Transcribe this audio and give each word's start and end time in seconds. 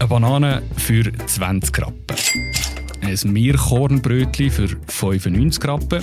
Eine 0.00 0.08
Banane 0.08 0.62
für 0.76 1.02
20 1.12 1.76
Rappen. 1.82 2.16
Ein 3.02 3.32
Meerkornbrötchen 3.32 4.50
für 4.50 4.68
95 4.86 5.64
Rappen. 5.64 6.02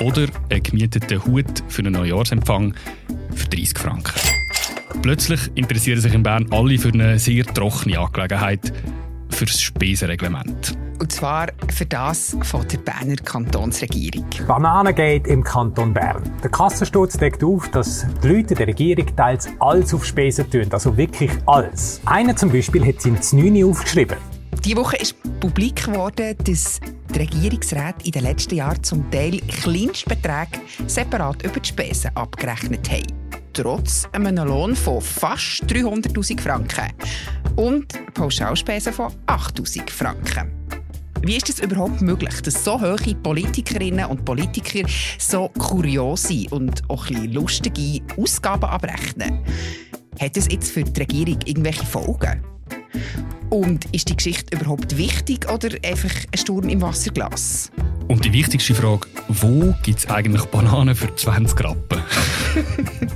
Oder 0.00 0.26
einen 0.50 0.62
gemieteten 0.62 1.24
Hut 1.24 1.64
für 1.68 1.80
einen 1.80 1.94
Neujahrsempfang 1.94 2.74
für 3.34 3.48
30 3.48 3.78
Franken. 3.78 4.20
Plötzlich 5.02 5.50
interessieren 5.56 6.00
sich 6.00 6.14
in 6.14 6.22
Bern 6.22 6.46
alle 6.50 6.78
für 6.78 6.92
eine 6.92 7.18
sehr 7.18 7.44
trockene 7.44 7.98
Angelegenheit, 7.98 8.72
für 9.30 9.46
das 9.46 9.60
Spesenreglement. 9.60 10.76
Und 10.98 11.12
zwar 11.12 11.48
für 11.72 11.86
das 11.86 12.36
von 12.42 12.66
der 12.68 12.78
Berner 12.78 13.16
Kantonsregierung. 13.16 14.26
Bananengate 14.46 15.28
im 15.28 15.42
Kanton 15.42 15.92
Bern. 15.92 16.22
Der 16.42 16.50
Kassensturz 16.50 17.18
deckt 17.18 17.42
auf, 17.42 17.68
dass 17.70 18.06
die 18.22 18.28
Leute 18.28 18.54
der 18.54 18.68
Regierung 18.68 19.06
teils 19.16 19.48
alles 19.58 19.92
auf 19.92 20.04
Spesen 20.04 20.48
tun, 20.50 20.66
also 20.70 20.96
wirklich 20.96 21.30
alles. 21.46 22.00
Einer 22.06 22.36
zum 22.36 22.50
Beispiel 22.52 22.86
hat 22.86 23.04
das 23.04 23.32
9 23.32 23.64
aufgeschrieben. 23.64 24.16
Diese 24.64 24.76
Woche 24.76 24.96
ist 24.96 25.16
publik 25.40 25.84
geworden, 25.84 26.36
dass 26.44 26.80
die 27.14 27.18
Regierungsräte 27.18 28.04
in 28.04 28.12
den 28.12 28.22
letzten 28.22 28.54
Jahren 28.54 28.82
zum 28.82 29.10
Teil 29.10 29.40
Kleinstbeträge 29.40 30.60
separat 30.86 31.42
über 31.42 31.60
die 31.60 31.68
Spesen 31.68 32.10
abgerechnet 32.16 32.90
haben. 32.90 33.24
Trotz 33.52 34.08
einem 34.12 34.36
Lohn 34.46 34.74
von 34.74 35.00
fast 35.00 35.64
300.000 35.64 36.40
Franken 36.40 36.92
und 37.56 38.14
Pauschalspesen 38.14 38.92
von 38.92 39.12
8.000 39.26 39.90
Franken. 39.90 40.50
Wie 41.22 41.36
ist 41.36 41.48
es 41.48 41.60
überhaupt 41.60 42.02
möglich, 42.02 42.40
dass 42.42 42.64
so 42.64 42.80
hohe 42.80 43.14
Politikerinnen 43.22 44.06
und 44.06 44.24
Politiker 44.24 44.86
so 45.18 45.48
kuriose 45.58 46.46
und 46.50 46.82
auch 46.88 47.08
ein 47.08 47.32
lustige 47.32 48.02
Ausgaben 48.16 48.64
abrechnen? 48.64 49.40
Hat 50.20 50.36
es 50.36 50.48
jetzt 50.50 50.70
für 50.70 50.84
die 50.84 51.00
Regierung 51.00 51.38
irgendwelche 51.44 51.86
Folgen? 51.86 52.42
Und 53.50 53.86
ist 53.94 54.08
die 54.08 54.16
Geschichte 54.16 54.56
überhaupt 54.56 54.96
wichtig 54.96 55.50
oder 55.50 55.68
einfach 55.84 56.14
ein 56.32 56.38
Sturm 56.38 56.68
im 56.68 56.82
Wasserglas? 56.82 57.70
Und 58.08 58.24
die 58.24 58.32
wichtigste 58.32 58.74
Frage, 58.74 59.06
wo 59.28 59.74
gibt 59.82 60.00
es 60.00 60.06
eigentlich 60.10 60.44
Bananen 60.46 60.94
für 60.94 61.14
20 61.14 61.64
Rappen? 61.64 62.02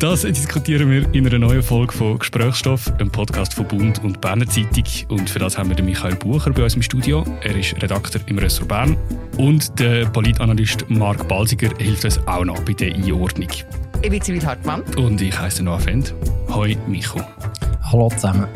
Das 0.00 0.22
diskutieren 0.22 0.90
wir 0.90 1.12
in 1.12 1.26
einer 1.26 1.38
neuen 1.38 1.62
Folge 1.62 1.92
von 1.92 2.18
Gesprächsstoff, 2.18 2.90
einem 2.94 3.12
Podcast 3.12 3.52
von 3.52 3.68
Bund 3.68 4.02
und 4.02 4.18
Berner 4.22 4.46
Zeitung. 4.46 4.84
Und 5.08 5.28
für 5.28 5.38
das 5.38 5.58
haben 5.58 5.68
wir 5.68 5.76
den 5.76 5.84
Michael 5.84 6.16
Bucher 6.16 6.50
bei 6.52 6.64
uns 6.64 6.74
im 6.74 6.80
Studio. 6.80 7.22
Er 7.42 7.54
ist 7.54 7.74
Redakteur 7.82 8.22
im 8.24 8.38
Ressort 8.38 8.68
Bern. 8.68 8.96
Und 9.36 9.78
der 9.78 10.06
Politanalyst 10.06 10.88
Marc 10.88 11.28
Balsiger 11.28 11.68
hilft 11.76 12.06
uns 12.06 12.18
auch 12.26 12.46
noch 12.46 12.64
bei 12.64 12.72
der 12.72 12.94
Einordnung. 12.94 13.50
Ich 14.00 14.08
bin 14.08 14.22
Zivil 14.22 14.42
Hartmann. 14.42 14.80
Und 14.96 15.20
ich 15.20 15.38
heiße 15.38 15.62
Noah 15.62 15.78
Fend. 15.78 16.14
Hoi, 16.48 16.78
Micho. 16.88 17.20
Hallo 17.82 18.08
zusammen. 18.08 18.48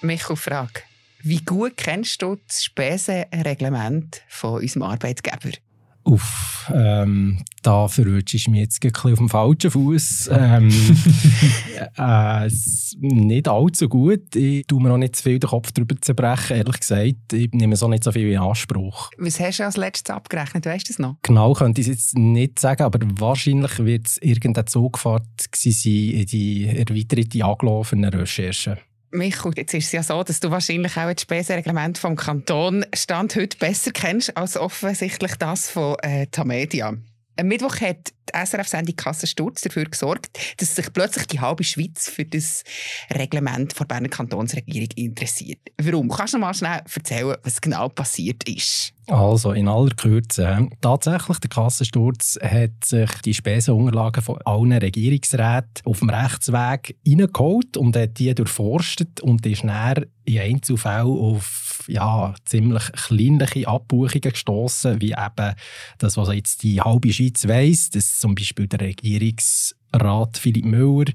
Micho, 0.00 0.36
Frage. 0.36 0.93
Wie 1.26 1.38
gut 1.38 1.78
kennst 1.78 2.20
du 2.20 2.36
das 2.46 2.64
Spesenreglement 2.64 4.20
von 4.28 4.60
unserem 4.60 4.82
Arbeitgeber? 4.82 5.56
Uff, 6.04 6.70
ähm, 6.70 7.42
da 7.62 7.88
verrutschst 7.88 8.46
du 8.46 8.50
mich 8.50 8.60
jetzt 8.60 8.84
ein 8.84 8.92
bisschen 8.92 9.12
auf 9.12 9.18
dem 9.18 9.28
falschen 9.30 9.70
Fuß. 9.70 10.28
Ähm, 10.30 10.68
äh, 11.96 12.50
nicht 12.98 13.48
allzu 13.48 13.88
gut. 13.88 14.36
Ich 14.36 14.66
tue 14.66 14.82
mir 14.82 14.92
auch 14.92 14.98
nicht 14.98 15.16
zu 15.16 15.22
viel 15.22 15.38
den 15.38 15.48
Kopf 15.48 15.72
darüber 15.72 15.98
zu 15.98 16.12
brechen, 16.12 16.58
ehrlich 16.58 16.80
gesagt. 16.80 17.32
Ich 17.32 17.50
nehme 17.52 17.74
so 17.76 17.88
nicht 17.88 18.04
so 18.04 18.12
viel 18.12 18.30
in 18.30 18.38
Anspruch. 18.38 19.08
Was 19.16 19.40
hast 19.40 19.60
du 19.60 19.64
als 19.64 19.78
letztes 19.78 20.14
abgerechnet? 20.14 20.66
Weißt 20.66 20.86
du 20.86 20.92
das 20.92 20.98
noch? 20.98 21.16
Genau 21.22 21.54
könnte 21.54 21.80
ich 21.80 21.88
es 21.88 21.94
jetzt 21.94 22.18
nicht 22.18 22.58
sagen, 22.58 22.82
aber 22.82 22.98
wahrscheinlich 23.18 23.78
wird 23.78 24.08
es 24.08 24.18
irgendeine 24.18 24.66
Zugfahrt 24.66 25.24
sein 25.56 25.72
in 25.72 26.26
die 26.26 26.66
erweiterte 26.66 27.42
angelaufene 27.42 28.12
Recherche. 28.12 28.76
Michael, 29.14 29.52
jetzt 29.56 29.72
ist 29.74 29.86
es 29.86 29.92
ja 29.92 30.02
so, 30.02 30.22
dass 30.24 30.40
du 30.40 30.50
wahrscheinlich 30.50 30.96
auch 30.96 31.12
das 31.12 31.22
Spesenreglement 31.22 31.98
vom 31.98 32.16
Kanton 32.16 32.84
Stand 32.94 33.36
heute 33.36 33.56
besser 33.58 33.92
kennst 33.92 34.36
als 34.36 34.56
offensichtlich 34.56 35.36
das 35.36 35.70
von 35.70 35.96
äh, 36.02 36.26
Tamedia. 36.26 36.94
Am 37.36 37.46
Mittwoch 37.46 37.80
hat 37.80 38.12
die 38.28 38.46
SRF-Sendung 38.46 38.96
Kassensturz 38.96 39.60
dafür 39.60 39.84
gesorgt, 39.84 40.38
dass 40.58 40.74
sich 40.74 40.92
plötzlich 40.92 41.26
die 41.28 41.40
halbe 41.40 41.62
Schweiz 41.62 42.08
für 42.08 42.24
das 42.24 42.64
Reglement 43.12 43.78
der 43.78 43.84
Berner 43.84 44.08
Kantonsregierung 44.08 44.90
interessiert. 44.96 45.60
Warum? 45.80 46.08
Kannst 46.08 46.34
du 46.34 46.38
noch 46.38 46.48
mal 46.48 46.54
schnell 46.54 46.80
erzählen, 46.92 47.36
was 47.42 47.60
genau 47.60 47.88
passiert 47.88 48.48
ist? 48.48 48.94
Also, 49.06 49.52
in 49.52 49.68
aller 49.68 49.94
Kürze. 49.94 50.68
Tatsächlich, 50.80 51.38
der 51.38 51.50
Kassensturz 51.50 52.38
hat 52.42 52.84
sich 52.84 53.10
die 53.24 53.34
Spesenunterlagen 53.34 54.22
von 54.22 54.38
allen 54.44 54.72
Regierungsräten 54.72 55.84
auf 55.84 55.98
dem 55.98 56.08
Rechtsweg 56.08 56.96
reingeholt 57.06 57.76
und 57.76 57.96
hat 57.96 58.18
die 58.18 58.34
durchforstet 58.34 59.20
und 59.20 59.44
ist 59.44 59.64
näher 59.64 60.06
in 60.24 60.38
Einzelfällen 60.38 61.18
auf 61.18 61.84
ja, 61.86 62.34
ziemlich 62.46 62.84
kleinliche 62.92 63.68
Abbuchungen 63.68 64.20
gestoßen, 64.20 65.00
wie 65.00 65.12
eben 65.12 65.54
das, 65.98 66.16
was 66.16 66.32
jetzt 66.32 66.62
die 66.62 66.80
halbe 66.80 67.12
Schweiz 67.12 67.46
weiss, 67.46 67.90
dass 67.90 68.20
zum 68.20 68.34
Beispiel 68.34 68.66
der 68.66 68.80
Regierungsrat 68.80 70.38
Philipp 70.38 70.64
Müller 70.64 71.12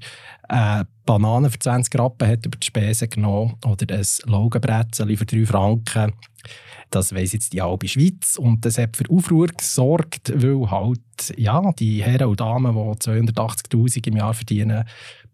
äh, 0.48 0.84
Bananen 1.06 1.50
für 1.50 1.58
20 1.58 1.98
Rappen 1.98 2.28
hat 2.28 2.46
über 2.46 2.56
die 2.56 2.66
Spesen 2.66 3.10
genommen 3.10 3.56
oder 3.64 3.96
ein 3.96 4.06
Laugenbrezel 4.26 5.16
für 5.16 5.26
3 5.26 5.46
Franken. 5.46 6.12
Das 6.90 7.14
weiss 7.14 7.32
jetzt 7.32 7.52
die 7.52 7.62
halbe 7.62 7.86
Schweiz 7.86 8.36
und 8.36 8.64
das 8.64 8.78
hat 8.78 8.96
für 8.96 9.08
Aufruhr 9.10 9.46
gesorgt, 9.46 10.32
weil 10.34 10.70
halt 10.70 11.00
ja, 11.36 11.72
die 11.78 12.02
Herren 12.02 12.28
und 12.28 12.40
Damen, 12.40 12.74
die 12.74 13.08
280'000 13.08 14.08
im 14.08 14.16
Jahr 14.16 14.34
verdienen, 14.34 14.84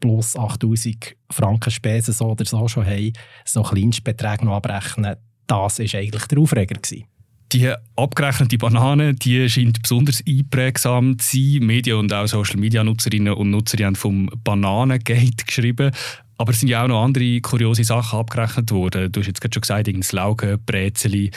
plus 0.00 0.36
8'000 0.36 1.14
Franken 1.30 1.70
Spesen 1.70 2.12
so 2.12 2.26
oder 2.26 2.44
so 2.44 2.68
schon 2.68 2.84
haben, 2.84 3.12
so 3.44 3.62
Kleinstbeträge 3.62 4.44
noch 4.44 4.56
abrechnen, 4.56 5.16
das 5.46 5.78
war 5.78 6.00
eigentlich 6.00 6.26
der 6.26 6.38
Aufreger. 6.38 6.74
Gewesen. 6.74 7.04
Die 7.52 7.72
abgerechnete 7.94 8.58
Banane 8.58 9.14
die 9.14 9.48
scheint 9.48 9.80
besonders 9.80 10.22
einprägsam 10.26 11.18
zu 11.18 11.36
sein. 11.36 11.66
Medien 11.66 11.98
und 11.98 12.12
auch 12.12 12.26
Social-Media-Nutzerinnen 12.26 13.34
und 13.34 13.50
Nutzer 13.50 13.84
haben 13.84 13.94
vom 13.94 14.28
Bananengate 14.42 15.44
geschrieben. 15.46 15.92
Aber 16.38 16.52
es 16.52 16.60
sind 16.60 16.68
ja 16.68 16.84
auch 16.84 16.88
noch 16.88 17.02
andere 17.02 17.40
kuriose 17.40 17.84
Sachen 17.84 18.18
abgerechnet 18.18 18.70
worden. 18.70 19.10
Du 19.10 19.20
hast 19.20 19.26
jetzt 19.26 19.40
gerade 19.40 19.54
schon 19.54 19.62
gesagt, 19.62 19.88
das 19.88 20.12
Laugen, 20.12 20.62
Brezeli. 20.64 21.30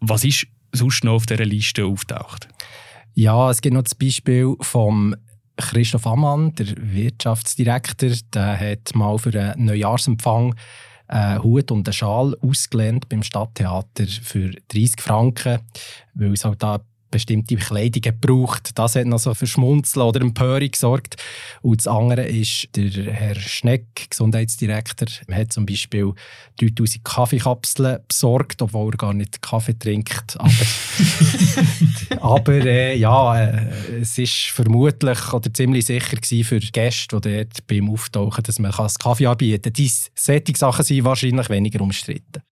Was 0.00 0.24
ist 0.24 0.46
sonst 0.72 1.04
noch 1.04 1.14
auf 1.14 1.26
dieser 1.26 1.44
Liste 1.44 1.84
auftaucht? 1.84 2.48
Ja, 3.14 3.50
es 3.50 3.60
gibt 3.60 3.74
noch 3.74 3.82
das 3.82 3.94
Beispiel 3.94 4.54
vom 4.60 5.14
Christoph 5.56 6.06
Ammann, 6.06 6.54
der 6.54 6.66
Wirtschaftsdirektor. 6.76 8.10
Der 8.32 8.58
hat 8.58 8.94
mal 8.94 9.18
für 9.18 9.38
einen 9.38 9.66
Neujahrsempfang 9.66 10.54
einen 11.06 11.42
Hut 11.42 11.70
und 11.70 11.86
einen 11.86 11.92
Schal 11.92 12.36
ausgelehnt 12.40 13.08
beim 13.08 13.22
Stadttheater 13.22 14.06
für 14.06 14.50
30 14.68 15.00
Franken, 15.00 15.60
weil 16.14 16.32
es 16.32 16.44
halt 16.44 16.62
da 16.62 16.80
bestimmte 17.14 17.54
Kleidung 17.56 18.02
gebraucht. 18.02 18.70
Das 18.74 18.96
hat 18.96 19.06
noch 19.06 19.20
so 19.20 19.34
für 19.34 19.46
Schmunzeln 19.46 20.04
oder 20.04 20.20
Empörung 20.20 20.70
gesorgt. 20.70 21.16
Und 21.62 21.80
das 21.80 21.86
andere 21.86 22.24
ist, 22.24 22.68
der 22.74 22.90
Herr 22.90 23.36
Schneck, 23.36 24.10
Gesundheitsdirektor, 24.10 25.06
hat 25.30 25.52
zum 25.52 25.64
Beispiel 25.64 26.12
3000 26.60 27.04
Kaffeekapseln 27.04 28.00
besorgt, 28.08 28.62
obwohl 28.62 28.92
er 28.92 28.96
gar 28.96 29.14
nicht 29.14 29.40
Kaffee 29.40 29.78
trinkt. 29.78 30.36
Aber, 30.38 30.50
aber 32.20 32.52
äh, 32.64 32.96
ja, 32.96 33.40
äh, 33.40 34.00
es 34.00 34.18
ist 34.18 34.46
vermutlich 34.46 35.32
oder 35.32 35.54
ziemlich 35.54 35.86
sicher 35.86 36.16
für 36.44 36.58
Gäste, 36.58 37.20
die 37.20 37.36
dort 37.36 37.66
beim 37.68 37.90
Auftauchen, 37.90 38.42
dass 38.42 38.58
man 38.58 38.72
einen 38.72 38.88
Kaffee 39.00 39.26
anbieten 39.26 39.62
kann. 39.62 39.72
Diese 39.72 40.08
solche 40.16 40.56
Sachen 40.56 40.84
sind 40.84 41.04
wahrscheinlich 41.04 41.48
weniger 41.48 41.80
umstritten. 41.80 42.42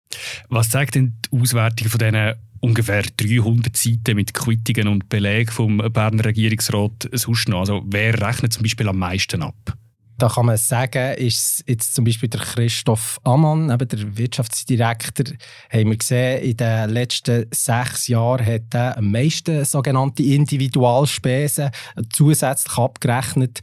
Was 0.49 0.71
zeigt 0.71 0.95
denn 0.95 1.15
die 1.25 1.41
Auswertung 1.41 1.89
von 1.89 1.99
diesen 1.99 2.35
ungefähr 2.61 3.03
300 3.03 3.77
Seiten 3.77 4.17
mit 4.17 4.35
Quittungen 4.35 4.89
und 4.89 5.09
Belegen 5.09 5.51
vom 5.51 5.79
Berner 5.79 6.25
Regierungsrat 6.25 7.09
sonst 7.13 7.49
noch? 7.49 7.61
Also 7.61 7.83
wer 7.87 8.21
rechnet 8.21 8.53
zum 8.53 8.63
Beispiel 8.63 8.89
am 8.89 8.99
meisten 8.99 9.43
ab? 9.43 9.77
Da 10.23 10.29
kann 10.29 10.47
man 10.47 10.57
sagen, 10.57 11.17
ist 11.17 11.65
jetzt 11.67 11.97
zum 11.97 12.05
Beispiel 12.05 12.29
der 12.29 12.43
Christoph 12.43 13.19
Ammann, 13.25 13.73
eben 13.73 13.89
der 13.89 14.17
Wirtschaftsdirektor, 14.17 15.35
haben 15.69 15.91
wir 15.91 15.97
gesehen, 15.97 16.45
in 16.45 16.57
den 16.57 16.91
letzten 16.91 17.47
sechs 17.51 18.07
Jahren 18.07 18.47
hat 18.47 18.73
er 18.73 18.99
am 18.99 19.11
meisten 19.11 19.65
sogenannte 19.65 20.23
Individualspesen 20.23 21.73
zusätzlich 22.13 22.79
abgerechnet. 22.79 23.63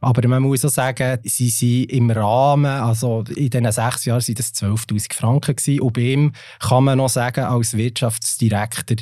Aber 0.00 0.26
man 0.26 0.42
muss 0.42 0.64
auch 0.64 0.70
sagen, 0.70 1.18
sie 1.22 1.48
sind 1.48 1.92
im 1.92 2.10
Rahmen, 2.10 2.66
also 2.66 3.22
in 3.36 3.50
diesen 3.50 3.70
sechs 3.70 4.04
Jahren 4.04 4.20
waren 4.20 4.34
das 4.34 4.54
12'000 4.54 5.14
Franken 5.14 5.54
gewesen. 5.54 5.80
Und 5.80 5.92
bei 5.92 6.00
ihm 6.00 6.32
kann 6.58 6.84
man 6.84 6.98
noch 6.98 7.10
sagen, 7.10 7.44
als 7.44 7.76
Wirtschaftsdirektor, 7.76 8.96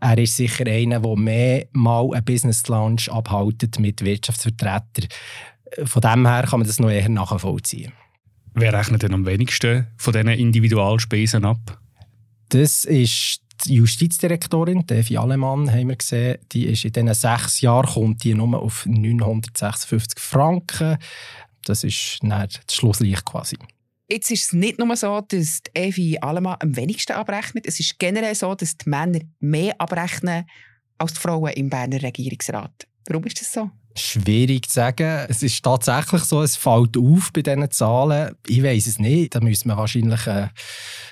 er 0.00 0.18
ist 0.18 0.36
sicher 0.36 0.66
einer, 0.66 1.00
der 1.00 1.16
mehr 1.16 1.66
mal 1.72 2.08
einen 2.12 2.24
Business 2.24 2.66
Lunch 2.66 3.08
abhaltet 3.10 3.78
mit 3.78 4.04
Wirtschaftsvertretern. 4.04 5.08
Von 5.84 6.02
dem 6.02 6.26
her 6.26 6.46
kann 6.48 6.60
man 6.60 6.66
das 6.66 6.78
noch 6.78 6.90
eher 6.90 7.08
nachvollziehen. 7.08 7.92
Wer 8.54 8.72
rechnet 8.72 9.02
denn 9.02 9.14
am 9.14 9.26
wenigsten 9.26 9.86
von 9.96 10.12
diesen 10.12 10.28
Individualspesen 10.28 11.44
ab? 11.44 11.80
Das 12.48 12.84
ist 12.84 13.40
die 13.66 13.74
Justizdirektorin, 13.74 14.86
Devi 14.86 15.16
Alemann, 15.16 15.70
haben 15.70 15.88
wir 15.88 15.96
gesehen, 15.96 16.38
die 16.52 16.66
ist 16.66 16.84
in 16.84 16.92
diesen 16.92 17.14
sechs 17.14 17.60
Jahren 17.60 17.88
kommt 17.88 18.24
die 18.24 18.34
nur 18.34 18.60
auf 18.60 18.86
956 18.86 20.18
Franken. 20.18 20.96
Das 21.64 21.84
ist 21.84 22.18
dann 22.22 22.48
das 22.48 22.74
Schlusslicht 22.74 23.24
quasi. 23.24 23.56
Jetzt 24.10 24.30
ist 24.30 24.44
es 24.44 24.52
nicht 24.54 24.78
nur 24.78 24.96
so, 24.96 25.20
dass 25.20 25.62
die 25.62 25.78
Evi 25.78 26.18
Alemann 26.20 26.56
am 26.60 26.76
wenigsten 26.76 27.12
abrechnet. 27.12 27.66
Es 27.66 27.78
ist 27.78 27.98
generell 27.98 28.34
so, 28.34 28.54
dass 28.54 28.76
die 28.76 28.88
Männer 28.88 29.20
mehr 29.40 29.78
abrechnen 29.78 30.46
als 30.96 31.14
die 31.14 31.20
Frauen 31.20 31.52
im 31.52 31.68
Berner 31.68 32.02
Regierungsrat. 32.02 32.86
Warum 33.06 33.24
ist 33.24 33.40
das 33.40 33.52
so? 33.52 33.70
Schwierig 33.98 34.68
zu 34.68 34.74
sagen. 34.74 35.26
Es 35.28 35.42
ist 35.42 35.62
tatsächlich 35.62 36.22
so, 36.22 36.42
es 36.42 36.56
fällt 36.56 36.96
auf 36.96 37.30
bei 37.32 37.42
diesen 37.42 37.70
Zahlen. 37.70 38.34
Ich 38.46 38.62
weiß 38.62 38.86
es 38.86 38.98
nicht. 38.98 39.34
Da 39.34 39.40
müsste 39.40 39.68
man 39.68 39.76
wahrscheinlich 39.76 40.26
einen, 40.26 40.50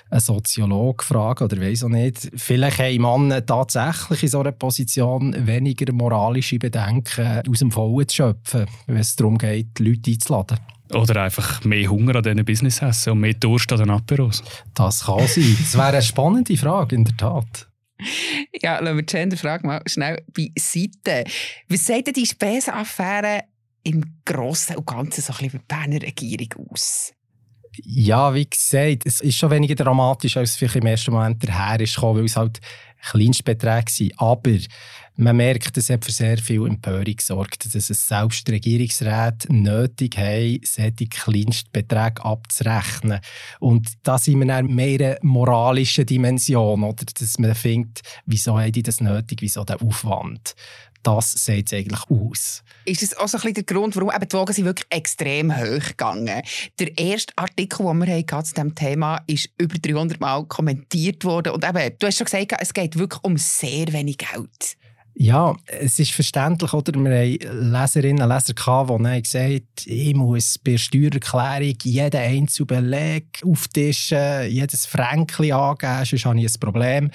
einen 0.09 0.19
Soziologen 0.19 1.05
fragen 1.05 1.43
oder 1.43 1.61
weiß 1.61 1.83
auch 1.83 1.89
nicht. 1.89 2.31
Vielleicht 2.35 2.79
haben 2.79 3.01
Männer 3.01 3.45
tatsächlich 3.45 4.23
in 4.23 4.29
so 4.29 4.39
einer 4.39 4.51
Position 4.51 5.35
weniger 5.45 5.91
moralische 5.93 6.59
Bedenken 6.59 7.43
aus 7.49 7.59
dem 7.59 7.71
Vollen 7.71 8.07
zu 8.07 8.15
schöpfen, 8.15 8.65
wenn 8.87 8.97
es 8.97 9.15
darum 9.15 9.37
geht, 9.37 9.79
Leute 9.79 10.11
einzuladen. 10.11 10.57
Oder 10.93 11.23
einfach 11.23 11.63
mehr 11.65 11.89
Hunger 11.89 12.15
an 12.15 12.23
diesen 12.23 12.45
Business 12.45 12.81
essen 12.81 13.11
und 13.11 13.19
mehr 13.19 13.33
Durst 13.33 13.71
an 13.73 13.79
den 13.79 13.89
Aperos. 13.89 14.43
Das 14.73 15.05
kann 15.05 15.27
sein. 15.27 15.57
Das 15.59 15.73
wäre 15.75 15.87
eine 15.87 16.01
spannende 16.01 16.55
Frage, 16.55 16.95
in 16.95 17.03
der 17.03 17.17
Tat. 17.17 17.67
Ja, 18.61 18.79
lassen 18.79 18.97
wir 18.97 19.03
die 19.03 19.15
Genderfrage 19.15 19.67
mal 19.67 19.81
schnell 19.85 20.23
beiseite. 20.33 21.23
Was 21.69 21.85
sagt 21.85 22.07
denn 22.07 22.13
die 22.13 22.25
Spesenaffäre 22.25 23.43
im 23.83 24.03
Großen 24.25 24.75
und 24.75 24.85
Ganzen 24.85 25.21
so 25.21 25.33
ein 25.33 25.37
bisschen 25.37 25.59
die 25.59 25.65
Berner 25.67 26.01
Regierung 26.01 26.67
aus? 26.69 27.13
Ja, 27.83 28.33
wie 28.33 28.49
gesagt, 28.49 29.03
es 29.05 29.21
ist 29.21 29.37
schon 29.37 29.51
weniger 29.51 29.75
dramatisch, 29.75 30.35
als 30.37 30.51
es 30.51 30.55
vielleicht 30.55 30.77
im 30.77 30.85
ersten 30.87 31.11
Moment 31.11 31.47
daher 31.47 31.79
ist, 31.79 32.01
weil 32.01 32.25
es 32.25 32.35
halt 32.35 32.59
Kleinstbeträge 33.01 33.91
sind. 33.91 34.13
Aber 34.17 34.51
man 35.17 35.35
merkt, 35.35 35.75
es 35.77 35.89
hat 35.89 36.05
für 36.05 36.11
sehr 36.11 36.37
viel 36.37 36.65
Empörung 36.67 37.15
gesorgt, 37.15 37.65
dass 37.65 37.89
es 37.89 38.07
selbst 38.07 38.47
Regierungsräte 38.49 39.51
nötig 39.51 40.15
haben, 40.17 40.61
solche 40.63 41.07
Kleinstbeträge 41.07 42.23
abzurechnen. 42.23 43.19
Und 43.59 43.93
da 44.03 44.19
sind 44.19 44.39
wir 44.39 44.45
dann 44.45 44.67
mehr 44.67 44.99
eine 44.99 45.17
moralische 45.23 46.05
Dimension, 46.05 46.83
oder? 46.83 47.03
dass 47.19 47.39
man 47.39 47.55
findet, 47.55 48.01
wieso 48.27 48.59
haben 48.59 48.71
die 48.71 48.83
das 48.83 49.01
nötig, 49.01 49.41
wieso 49.41 49.63
der 49.63 49.81
Aufwand. 49.81 50.53
Das 51.01 51.31
sieht 51.31 51.71
es 51.71 51.73
eigentlich 51.73 52.01
aus. 52.09 52.63
Ist 52.85 53.01
das 53.01 53.17
auch 53.17 53.27
so 53.27 53.37
ein 53.37 53.41
bisschen 53.41 53.53
der 53.53 53.63
Grund, 53.63 53.95
warum 53.95 54.11
eben 54.13 54.27
die 54.27 54.35
Wogen 54.35 54.53
sind 54.53 54.65
wirklich 54.65 54.87
extrem 54.89 55.55
hoch 55.55 55.87
gegangen? 55.87 56.41
Der 56.79 56.97
erste 56.97 57.33
Artikel, 57.37 57.85
den 57.85 58.05
wir 58.05 58.17
hatten 58.17 58.45
zu 58.45 58.53
diesem 58.53 58.75
Thema, 58.75 59.21
ist 59.25 59.49
über 59.57 59.77
300 59.77 60.19
Mal 60.19 60.45
kommentiert 60.45 61.23
worden. 61.23 61.53
Und 61.53 61.63
eben, 61.63 61.97
du 61.97 62.07
hast 62.07 62.17
schon 62.17 62.25
gesagt, 62.25 62.53
es 62.59 62.73
geht 62.73 62.97
wirklich 62.97 63.23
um 63.23 63.37
sehr 63.37 63.91
wenig 63.93 64.17
Geld. 64.17 64.77
Ja, 65.19 65.55
es 65.65 65.97
ist 65.97 66.11
verständlich, 66.11 66.71
oder? 66.73 66.93
Wir 66.93 67.09
haben 67.09 67.71
Leserinnen 67.71 68.21
und 68.21 68.29
Leser 68.29 68.53
gehabt, 68.53 68.91
die 68.91 69.21
gesagt 69.23 69.43
haben, 69.43 69.61
ich 69.85 70.15
muss 70.15 70.59
bei 70.59 70.71
der 70.71 70.77
Steuererklärung 70.77 71.75
jeden 71.81 72.21
einzelnen 72.21 72.67
Beleg 72.67 73.25
auftischen, 73.43 74.47
jedes 74.47 74.85
Fränkchen 74.85 75.53
angeben, 75.53 76.05
sonst 76.05 76.25
habe 76.25 76.39
ich 76.39 76.53
ein 76.53 76.59
Problem. 76.59 77.11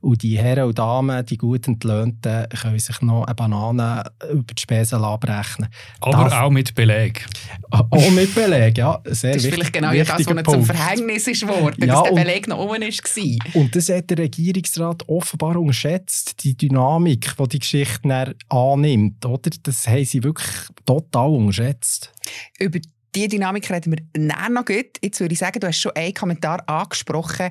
Und 0.00 0.22
die 0.22 0.36
Herren 0.36 0.64
und 0.64 0.78
Damen, 0.78 1.24
die 1.26 1.36
gut 1.36 1.68
Entlöhnten, 1.68 2.48
können 2.48 2.78
sich 2.78 3.00
noch 3.02 3.24
eine 3.24 3.34
Banane 3.36 4.02
über 4.32 4.52
die 4.52 4.60
Spesen 4.60 5.04
abrechnen. 5.04 5.68
Aber 6.00 6.24
das, 6.24 6.32
auch 6.32 6.50
mit 6.50 6.74
Beleg. 6.74 7.24
Auch 7.70 8.10
mit 8.10 8.34
Beleg, 8.34 8.78
ja. 8.78 9.00
Sehr 9.04 9.34
das 9.34 9.44
ist 9.44 9.54
vielleicht 9.54 9.72
genau 9.72 9.92
das, 9.92 10.08
was 10.08 10.24
Punkt. 10.26 10.50
zum 10.50 10.64
Verhängnis 10.64 11.28
ist 11.28 11.46
worden, 11.46 11.86
ja, 11.86 11.94
dass 11.94 12.02
der 12.02 12.12
Beleg 12.14 12.48
noch 12.48 12.58
oben 12.58 12.82
war. 12.82 13.54
Und 13.54 13.76
das 13.76 13.90
hat 13.90 14.10
der 14.10 14.18
Regierungsrat 14.18 15.08
offenbar 15.08 15.56
unterschätzt, 15.56 16.42
die 16.42 16.56
Dynamik, 16.56 17.38
die 17.46 17.50
die 17.50 17.58
Geschichte 17.60 18.34
annimmt. 18.48 19.24
Oder? 19.24 19.50
Das 19.62 19.86
haben 19.86 20.04
sie 20.04 20.22
wirklich 20.22 20.48
total 20.84 21.30
unterschätzt. 21.30 22.12
Über 22.58 22.78
diese 23.14 23.28
Dynamik 23.28 23.70
reden 23.70 23.92
wir 23.92 24.22
näher 24.22 24.48
noch 24.48 24.64
gut. 24.64 24.98
Jetzt 25.02 25.20
würde 25.20 25.32
ich 25.34 25.38
sagen, 25.38 25.60
du 25.60 25.66
hast 25.66 25.80
schon 25.80 25.92
einen 25.94 26.14
Kommentar 26.14 26.66
angesprochen. 26.68 27.50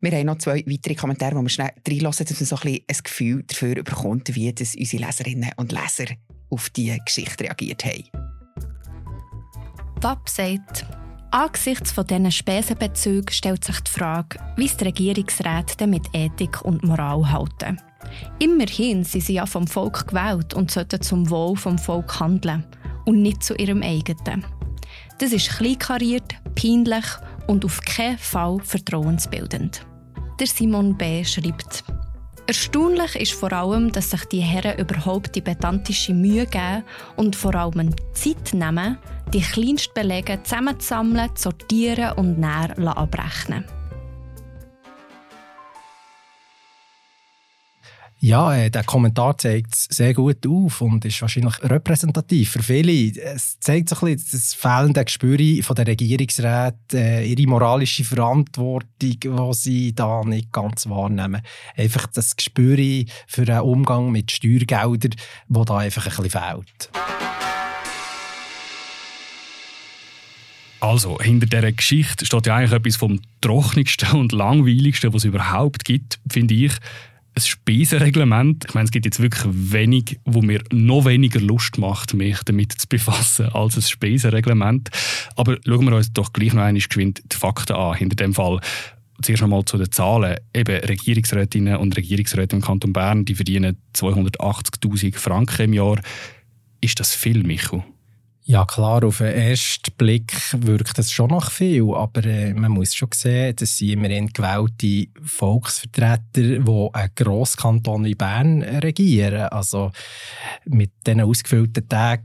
Wir 0.00 0.12
haben 0.12 0.26
noch 0.26 0.38
zwei 0.38 0.64
weitere 0.66 0.94
Kommentare, 0.94 1.36
wo 1.36 1.42
wir 1.42 1.48
schnell 1.48 1.72
reinlassen, 1.86 2.26
dass 2.26 2.38
man 2.38 2.46
so 2.46 2.56
ein, 2.56 2.62
bisschen 2.62 2.84
ein 2.88 2.96
Gefühl 3.02 3.42
dafür 3.46 3.74
bekommt, 3.82 4.34
wie 4.34 4.52
das 4.52 4.74
unsere 4.74 5.04
Leserinnen 5.04 5.50
und 5.56 5.72
Leser 5.72 6.14
auf 6.50 6.70
diese 6.70 6.98
Geschichte 7.04 7.44
reagiert 7.44 7.84
haben. 7.84 8.04
Wab 10.02 10.28
sagt, 10.28 10.86
angesichts 11.30 11.92
von 11.92 12.06
diesen 12.06 12.30
Spesenbezügen 12.30 13.32
stellt 13.32 13.64
sich 13.64 13.80
die 13.80 13.90
Frage, 13.90 14.38
wie 14.56 14.66
es 14.66 14.76
die 14.76 14.84
Regierungsräte 14.84 15.86
mit 15.86 16.06
Ethik 16.12 16.62
und 16.62 16.84
Moral 16.84 17.30
halten. 17.30 17.80
Immerhin 18.38 19.04
sind 19.04 19.24
sie 19.24 19.34
ja 19.34 19.46
vom 19.46 19.66
Volk 19.66 20.08
gewählt 20.08 20.54
und 20.54 20.70
sollten 20.70 21.00
zum 21.00 21.28
Wohl 21.30 21.56
vom 21.56 21.78
Volk 21.78 22.20
handeln 22.20 22.64
und 23.04 23.22
nicht 23.22 23.42
zu 23.42 23.54
ihrem 23.54 23.82
eigenen. 23.82 24.44
Das 25.18 25.32
ist 25.32 25.50
kleinkariert, 25.50 26.34
peinlich 26.54 27.04
und 27.46 27.64
auf 27.64 27.80
keinen 27.80 28.18
Fall 28.18 28.58
vertrauensbildend. 28.62 29.86
Der 30.38 30.46
Simon 30.46 30.96
B. 30.96 31.24
schreibt, 31.24 31.84
Erstaunlich 32.48 33.16
ist 33.16 33.32
vor 33.32 33.52
allem, 33.52 33.90
dass 33.90 34.10
sich 34.10 34.24
die 34.26 34.40
Herren 34.40 34.78
überhaupt 34.78 35.34
die 35.34 35.40
pedantische 35.40 36.14
Mühe 36.14 36.46
geben 36.46 36.84
und 37.16 37.34
vor 37.34 37.54
allem 37.56 37.90
Zeit 38.12 38.54
nehmen, 38.54 38.98
die 39.32 39.40
Kleinstbelege 39.40 40.40
zusammenzusammeln, 40.44 41.30
sortieren 41.34 42.12
und 42.12 42.38
näher 42.38 42.96
abrechnen. 42.96 43.64
Ja, 48.26 48.56
äh, 48.56 48.70
der 48.72 48.82
Kommentar 48.82 49.38
zeigt 49.38 49.72
es 49.72 49.84
sehr 49.84 50.12
gut 50.12 50.44
auf 50.48 50.80
und 50.80 51.04
ist 51.04 51.22
wahrscheinlich 51.22 51.62
repräsentativ 51.62 52.50
für 52.50 52.62
viele. 52.64 53.12
Es 53.22 53.60
zeigt 53.60 53.88
so 53.88 53.94
ein 54.04 54.16
bisschen 54.16 54.30
das 54.32 54.52
fehlende 54.52 55.04
Gespür 55.04 55.38
von 55.62 55.76
der 55.76 55.86
Regierungsräte, 55.86 56.74
äh, 56.94 57.24
ihre 57.24 57.48
moralische 57.48 58.02
Verantwortung, 58.02 58.88
die 59.00 59.18
sie 59.52 59.94
da 59.94 60.24
nicht 60.24 60.50
ganz 60.50 60.88
wahrnehmen. 60.88 61.40
Einfach 61.76 62.08
das 62.08 62.34
Gespür 62.34 63.04
für 63.28 63.42
einen 63.42 63.60
Umgang 63.60 64.10
mit 64.10 64.32
Steuergeldern, 64.32 65.14
wo 65.46 65.64
da 65.64 65.76
einfach 65.76 66.06
ein 66.18 66.24
bisschen 66.24 66.42
fehlt. 66.42 66.90
Also, 70.80 71.20
hinter 71.20 71.46
dieser 71.46 71.70
Geschichte 71.70 72.26
steht 72.26 72.46
ja 72.48 72.56
eigentlich 72.56 72.72
etwas 72.72 72.96
vom 72.96 73.20
trockenigsten 73.40 74.18
und 74.18 74.32
langweiligsten, 74.32 75.14
was 75.14 75.22
es 75.22 75.26
überhaupt 75.26 75.84
gibt, 75.84 76.18
finde 76.28 76.54
ich 76.54 76.72
ein 77.36 77.42
Speisenreglement. 77.42 78.64
Ich 78.66 78.74
meine, 78.74 78.86
es 78.86 78.90
gibt 78.90 79.04
jetzt 79.04 79.20
wirklich 79.20 79.44
wenig, 79.46 80.18
wo 80.24 80.40
mir 80.40 80.62
noch 80.72 81.04
weniger 81.04 81.40
Lust 81.40 81.76
macht, 81.78 82.14
mich 82.14 82.38
damit 82.44 82.72
zu 82.72 82.88
befassen, 82.88 83.50
als 83.50 83.76
ein 83.76 83.82
Speisenreglement. 83.82 84.88
Aber 85.36 85.58
schauen 85.66 85.84
wir 85.84 85.96
uns 85.96 86.12
doch 86.12 86.32
gleich 86.32 86.54
noch 86.54 86.62
einmal 86.62 86.82
geschwind 86.82 87.22
die 87.30 87.36
Fakten 87.36 87.76
an, 87.76 87.96
hinter 87.96 88.16
dem 88.16 88.32
Fall. 88.32 88.60
Zuerst 89.20 89.42
einmal 89.42 89.64
zu 89.64 89.76
den 89.76 89.92
Zahlen. 89.92 90.36
Eben 90.54 90.84
Regierungsrätinnen 90.84 91.76
und 91.76 91.96
Regierungsräte 91.96 92.56
im 92.56 92.62
Kanton 92.62 92.92
Bern, 92.92 93.24
die 93.24 93.34
verdienen 93.34 93.76
280'000 93.94 95.16
Franken 95.16 95.66
im 95.66 95.72
Jahr. 95.74 96.00
Ist 96.80 97.00
das 97.00 97.14
viel, 97.14 97.42
Michael? 97.42 97.82
Ja, 98.48 98.64
klar, 98.64 99.02
auf 99.02 99.18
den 99.18 99.34
ersten 99.34 99.92
Blick 99.98 100.32
wirkt 100.52 100.96
das 100.96 101.10
schon 101.10 101.30
noch 101.30 101.50
viel, 101.50 101.92
aber 101.92 102.24
äh, 102.24 102.54
man 102.54 102.70
muss 102.70 102.94
schon 102.94 103.08
sehen, 103.12 103.56
dass 103.56 103.76
sie 103.76 103.90
immerhin 103.90 104.28
gewählte 104.28 105.08
Volksvertreter, 105.20 106.20
die 106.60 106.88
einen 106.92 107.10
Grosskanton 107.16 108.04
wie 108.04 108.14
Bern 108.14 108.62
regieren. 108.62 109.48
Also 109.48 109.90
mit 110.64 110.92
diesen 111.04 111.22
ausgefüllten 111.22 111.88
Tagen 111.88 112.24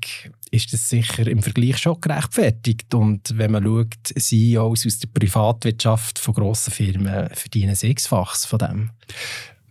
ist 0.51 0.71
das 0.71 0.89
sicher 0.89 1.25
im 1.25 1.41
Vergleich 1.41 1.79
schon 1.79 1.99
gerechtfertigt. 1.99 2.93
Und 2.93 3.35
wenn 3.39 3.53
man 3.53 3.63
schaut, 3.63 4.13
CEOs 4.15 4.85
aus 4.85 4.99
der 4.99 5.07
Privatwirtschaft 5.07 6.19
von 6.19 6.35
grossen 6.35 6.71
Firmen 6.71 7.31
verdienen 7.33 7.73
sechsfachs 7.73 8.45
von 8.45 8.59
dem. 8.59 8.91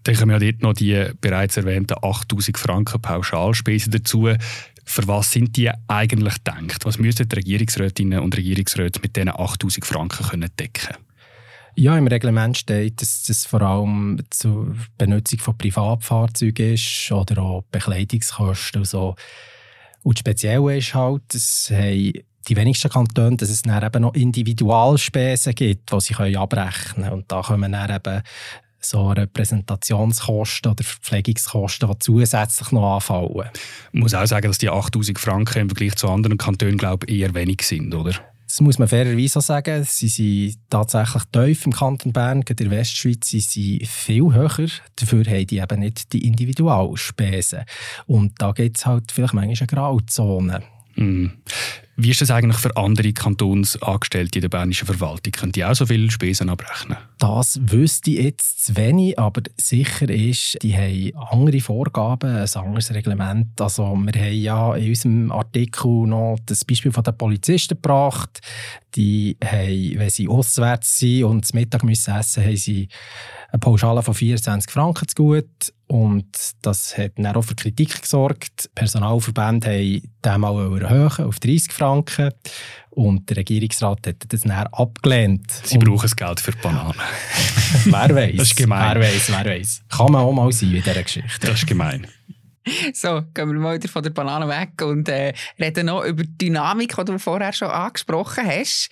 Dann 0.04 0.16
kommen 0.16 0.30
ja 0.30 0.38
dort 0.38 0.62
noch 0.62 0.72
die 0.72 1.10
bereits 1.20 1.56
erwähnten 1.56 1.96
8000 2.02 2.58
Franken 2.58 3.00
Pauschalspesen 3.00 3.92
dazu. 3.92 4.28
Für 4.84 5.06
was 5.06 5.32
sind 5.32 5.56
die 5.56 5.70
eigentlich 5.88 6.34
gedacht? 6.34 6.84
Was 6.84 6.98
müssen 6.98 7.28
die 7.28 7.36
Regierungsrätinnen 7.36 8.20
und 8.20 8.36
Regierungsräte 8.36 9.00
mit 9.00 9.16
diesen 9.16 9.28
8000 9.28 9.84
Franken 9.84 10.26
können 10.26 10.50
decken 10.58 10.96
ja, 11.76 11.96
im 11.96 12.08
Reglement 12.08 12.58
steht, 12.58 13.00
dass 13.00 13.24
das 13.24 13.46
vor 13.46 13.62
allem 13.62 14.22
zur 14.30 14.74
Benutzung 14.98 15.38
von 15.38 15.56
Privatfahrzeugen 15.56 16.74
ist 16.74 17.10
oder 17.10 17.40
auch 17.40 17.64
Bekleidungskosten 17.70 18.82
und 18.82 18.86
so. 18.86 19.14
Und 20.02 20.16
das 20.16 20.20
Spezielle 20.20 20.76
ist 20.76 20.94
halt, 20.94 21.22
dass 21.32 21.72
die 22.48 22.56
wenigsten 22.56 22.90
Kantone, 22.90 23.36
dass 23.36 23.50
es 23.50 23.62
dann 23.62 23.82
eben 23.82 24.02
noch 24.02 24.14
Individualspesen 24.14 25.54
gibt, 25.54 25.92
die 25.92 26.00
sie 26.00 26.36
abrechnen 26.36 27.04
können. 27.04 27.12
Und 27.12 27.32
da 27.32 27.42
kommen 27.42 27.72
dann 27.72 27.94
eben 27.94 28.22
so 28.80 29.10
Repräsentationskosten 29.10 30.72
oder 30.72 30.84
Verpflegungskosten, 30.84 31.88
die 31.88 31.98
zusätzlich 31.98 32.72
noch 32.72 32.94
anfallen. 32.94 33.50
Ich 33.92 34.00
muss 34.00 34.14
auch 34.14 34.26
sagen, 34.26 34.48
dass 34.48 34.58
die 34.58 34.70
8000 34.70 35.18
Franken 35.18 35.60
im 35.60 35.68
Vergleich 35.68 35.96
zu 35.96 36.08
anderen 36.08 36.38
Kantonen 36.38 36.78
glaube 36.78 37.06
ich, 37.06 37.20
eher 37.20 37.34
wenig 37.34 37.62
sind, 37.62 37.94
oder? 37.94 38.14
Das 38.50 38.60
muss 38.60 38.80
man 38.80 38.88
fairerweise 38.88 39.38
auch 39.38 39.42
sagen. 39.42 39.84
Sie 39.84 40.08
sind 40.08 40.58
tatsächlich 40.70 41.22
tief 41.30 41.66
im 41.66 41.72
Kanton 41.72 42.12
Bern. 42.12 42.42
In 42.42 42.56
der 42.56 42.70
Westschweiz 42.72 43.28
sind 43.28 43.44
sie 43.44 43.86
viel 43.86 44.34
höher. 44.34 44.68
Dafür 44.96 45.24
haben 45.24 45.46
die 45.46 45.58
eben 45.58 45.78
nicht 45.78 46.12
die 46.12 46.26
Individualspesen. 46.26 47.60
Und 48.06 48.32
da 48.38 48.50
gibt 48.50 48.78
es 48.78 48.86
halt 48.86 49.12
vielleicht 49.12 49.34
manchmal 49.34 49.56
eine 49.56 49.66
Grauzone. 49.68 50.62
Mm. 50.96 51.26
Wie 51.96 52.10
ist 52.10 52.20
das 52.22 52.30
eigentlich 52.30 52.56
für 52.56 52.74
andere 52.76 53.12
Kantonsangestellte 53.12 54.38
in 54.38 54.42
der 54.42 54.48
bernischen 54.48 54.86
Verwaltung? 54.86 55.32
Können 55.32 55.52
die 55.52 55.64
auch 55.64 55.74
so 55.74 55.84
viele 55.84 56.10
Spesen 56.10 56.48
abrechnen? 56.48 56.96
Das 57.18 57.60
wüsste 57.62 58.10
ich 58.10 58.24
jetzt 58.24 58.64
zu 58.64 58.76
wenig, 58.76 59.18
aber 59.18 59.42
sicher 59.60 60.08
ist, 60.08 60.56
die 60.62 60.74
haben 60.74 61.12
andere 61.30 61.60
Vorgaben, 61.60 62.36
ein 62.36 62.48
anderes 62.54 62.94
Reglement. 62.94 63.60
Also 63.60 63.82
wir 63.82 64.20
haben 64.20 64.34
ja 64.34 64.74
in 64.76 64.88
unserem 64.88 65.32
Artikel 65.32 66.06
noch 66.06 66.38
das 66.46 66.64
Beispiel 66.64 66.92
von 66.92 67.04
den 67.04 67.18
Polizisten 67.18 67.74
gebracht. 67.74 68.40
Die 68.94 69.36
haben, 69.44 69.98
wenn 69.98 70.10
sie 70.10 70.26
auswärts 70.26 70.98
sind 70.98 71.24
und 71.24 71.46
zum 71.46 71.60
Mittag 71.60 71.84
müssen 71.84 72.14
essen, 72.14 72.44
haben 72.44 72.56
sie 72.56 72.88
eine 73.52 73.60
Pauschale 73.60 74.02
von 74.02 74.14
24 74.14 74.70
Franken 74.70 75.08
zu 75.08 75.14
gut. 75.16 75.72
Und 75.86 76.28
das 76.62 76.96
hat 76.96 77.12
dann 77.16 77.34
auch 77.34 77.42
für 77.42 77.56
Kritik 77.56 78.02
gesorgt. 78.02 78.70
Personalverbände 78.76 79.66
haben 79.66 80.02
den 80.24 80.40
mal 80.40 80.82
erhöhen 80.82 81.26
auf 81.26 81.40
30 81.40 81.72
Franken. 81.72 81.79
Und 82.90 83.28
der 83.30 83.38
Regierungsrat 83.38 84.06
hat 84.06 84.16
das 84.28 84.40
dann 84.40 84.50
abgelehnt. 84.50 85.50
Sie 85.64 85.78
und 85.78 85.84
brauchen 85.84 86.02
das 86.02 86.16
Geld 86.16 86.40
für 86.40 86.52
die 86.52 86.58
Bananen. 86.58 86.94
wer 87.84 88.14
weiß? 88.14 88.36
Das 88.36 88.48
ist 88.48 88.56
gemein. 88.56 89.00
Wer 89.00 89.08
weiß, 89.08 89.32
wer 89.32 89.44
weiß. 89.44 89.82
Kann 89.88 90.12
man 90.12 90.22
auch 90.22 90.32
mal 90.32 90.52
sein 90.52 90.74
in 90.74 90.82
dieser 90.82 91.02
Geschichte. 91.02 91.46
Das 91.46 91.58
ist 91.60 91.66
gemein. 91.66 92.06
So, 92.92 93.22
gehen 93.34 93.52
wir 93.52 93.58
mal 93.58 93.76
wieder 93.76 93.88
von 93.88 94.02
der 94.02 94.10
Banane 94.10 94.46
weg 94.46 94.82
und 94.82 95.08
äh, 95.08 95.32
reden 95.58 95.86
noch 95.86 96.04
über 96.04 96.22
die 96.24 96.36
Dynamik, 96.36 96.94
die 96.94 97.04
du 97.04 97.18
vorher 97.18 97.52
schon 97.52 97.68
angesprochen 97.68 98.44
hast. 98.46 98.90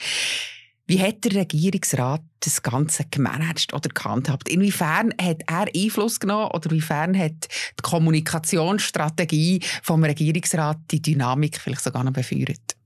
Wie 0.87 1.02
hat 1.02 1.23
der 1.23 1.35
Regierungsrat 1.35 2.23
das 2.40 2.62
Ganze 2.62 3.04
gemanagt 3.11 3.75
oder 3.75 3.90
gehandhabt? 3.90 4.49
Inwiefern 4.49 5.12
hat 5.21 5.42
er 5.47 5.66
Einfluss 5.75 6.18
genommen 6.18 6.50
oder 6.54 6.71
inwiefern 6.71 7.16
hat 7.18 7.47
die 7.78 7.83
Kommunikationsstrategie 7.83 9.61
vom 9.83 10.02
Regierungsrat 10.02 10.78
die 10.90 11.02
Dynamik 11.02 11.59
vielleicht 11.59 11.83
sogar 11.83 12.04
noch 12.04 12.14
befeuert? 12.14 12.77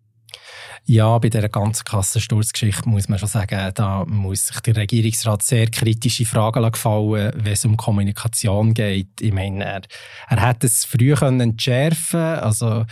Ja, 0.84 1.16
bei 1.18 1.28
dieser 1.28 1.48
ganzen 1.48 1.84
Kassensturzgeschichte 1.84 2.88
muss 2.88 3.08
man 3.08 3.18
schon 3.18 3.28
sagen, 3.28 3.70
da 3.74 4.04
muss 4.04 4.48
sich 4.48 4.58
der 4.60 4.76
Regierungsrat 4.76 5.42
sehr 5.42 5.68
kritische 5.68 6.26
Fragen 6.26 6.70
gefallen, 6.72 7.32
wenn 7.36 7.52
es 7.52 7.64
um 7.64 7.76
Kommunikation 7.76 8.74
geht. 8.74 9.20
Ich 9.20 9.32
meine, 9.32 9.64
er, 9.64 9.82
er 10.28 10.48
hätte 10.48 10.66
es 10.66 10.84
früher 10.84 11.16
können 11.16 11.40
entschärfen 11.40 12.18
also 12.20 12.84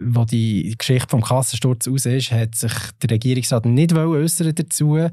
wo 0.00 0.24
die 0.24 0.74
Geschichte 0.76 1.08
vom 1.08 1.22
Kassensturz 1.22 1.86
aus 1.86 2.06
ist, 2.06 2.32
hat 2.32 2.56
sich 2.56 2.72
der 3.02 3.10
Regierungsrat 3.10 3.66
nicht 3.66 3.92
äußern 3.92 4.54
dazu. 4.54 5.08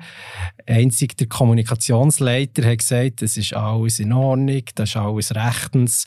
Einzig 0.65 1.17
der 1.17 1.27
Kommunikationsleiter 1.27 2.70
hat 2.70 2.79
gesagt, 2.79 3.22
es 3.22 3.38
ist 3.38 3.53
alles 3.53 4.00
in 4.00 4.13
Ordnung, 4.13 4.63
das 4.74 4.89
ist 4.89 4.98
alles 4.98 5.36
rechtens. 5.36 6.05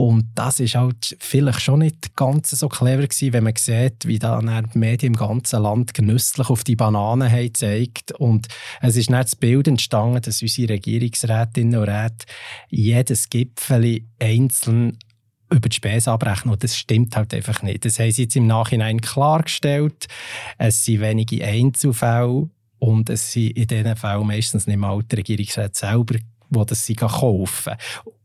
Und 0.00 0.30
das 0.34 0.60
ist 0.60 0.76
halt 0.76 1.14
vielleicht 1.20 1.60
schon 1.60 1.80
nicht 1.80 2.16
ganz 2.16 2.48
so 2.48 2.70
clever 2.70 3.06
gewesen, 3.06 3.34
wenn 3.34 3.44
man 3.44 3.52
sieht, 3.54 4.06
wie 4.06 4.18
da 4.18 4.40
die 4.40 4.78
Medien 4.78 5.12
im 5.12 5.18
ganzen 5.18 5.62
Land 5.62 5.92
genüsslich 5.92 6.48
auf 6.48 6.64
die 6.64 6.74
Bananen 6.74 7.30
haben 7.30 7.48
gezeigt. 7.48 8.12
Und 8.12 8.48
es 8.80 8.96
ist 8.96 9.10
nicht 9.10 9.24
das 9.24 9.36
Bild 9.36 9.68
entstanden, 9.68 10.22
dass 10.22 10.40
unsere 10.40 10.72
Regierungsrätinnen 10.72 11.78
und 11.78 11.86
Räte 11.86 12.24
jedes 12.70 13.28
Gipfel 13.28 14.00
einzeln 14.18 14.96
über 15.50 15.68
die 15.68 15.76
Spesen 15.76 16.14
abrechnen. 16.14 16.54
Und 16.54 16.64
das 16.64 16.78
stimmt 16.78 17.14
halt 17.14 17.34
einfach 17.34 17.60
nicht. 17.60 17.84
Das 17.84 17.98
haben 17.98 18.10
sie 18.10 18.22
jetzt 18.22 18.36
im 18.36 18.46
Nachhinein 18.46 19.02
klargestellt. 19.02 20.06
Es 20.56 20.82
sind 20.82 21.02
wenige 21.02 21.44
Einzelfälle 21.44 22.48
und 22.78 23.10
es 23.10 23.32
sind 23.32 23.50
in 23.50 23.66
diesen 23.66 23.96
Fällen 23.96 24.26
meistens 24.26 24.66
nicht 24.66 24.78
mal 24.78 25.02
die 25.02 25.16
Regierungsräte 25.16 25.78
selber, 25.78 26.14
die 26.14 26.66
das 26.66 26.86
sie 26.86 26.94
kaufen 26.94 27.74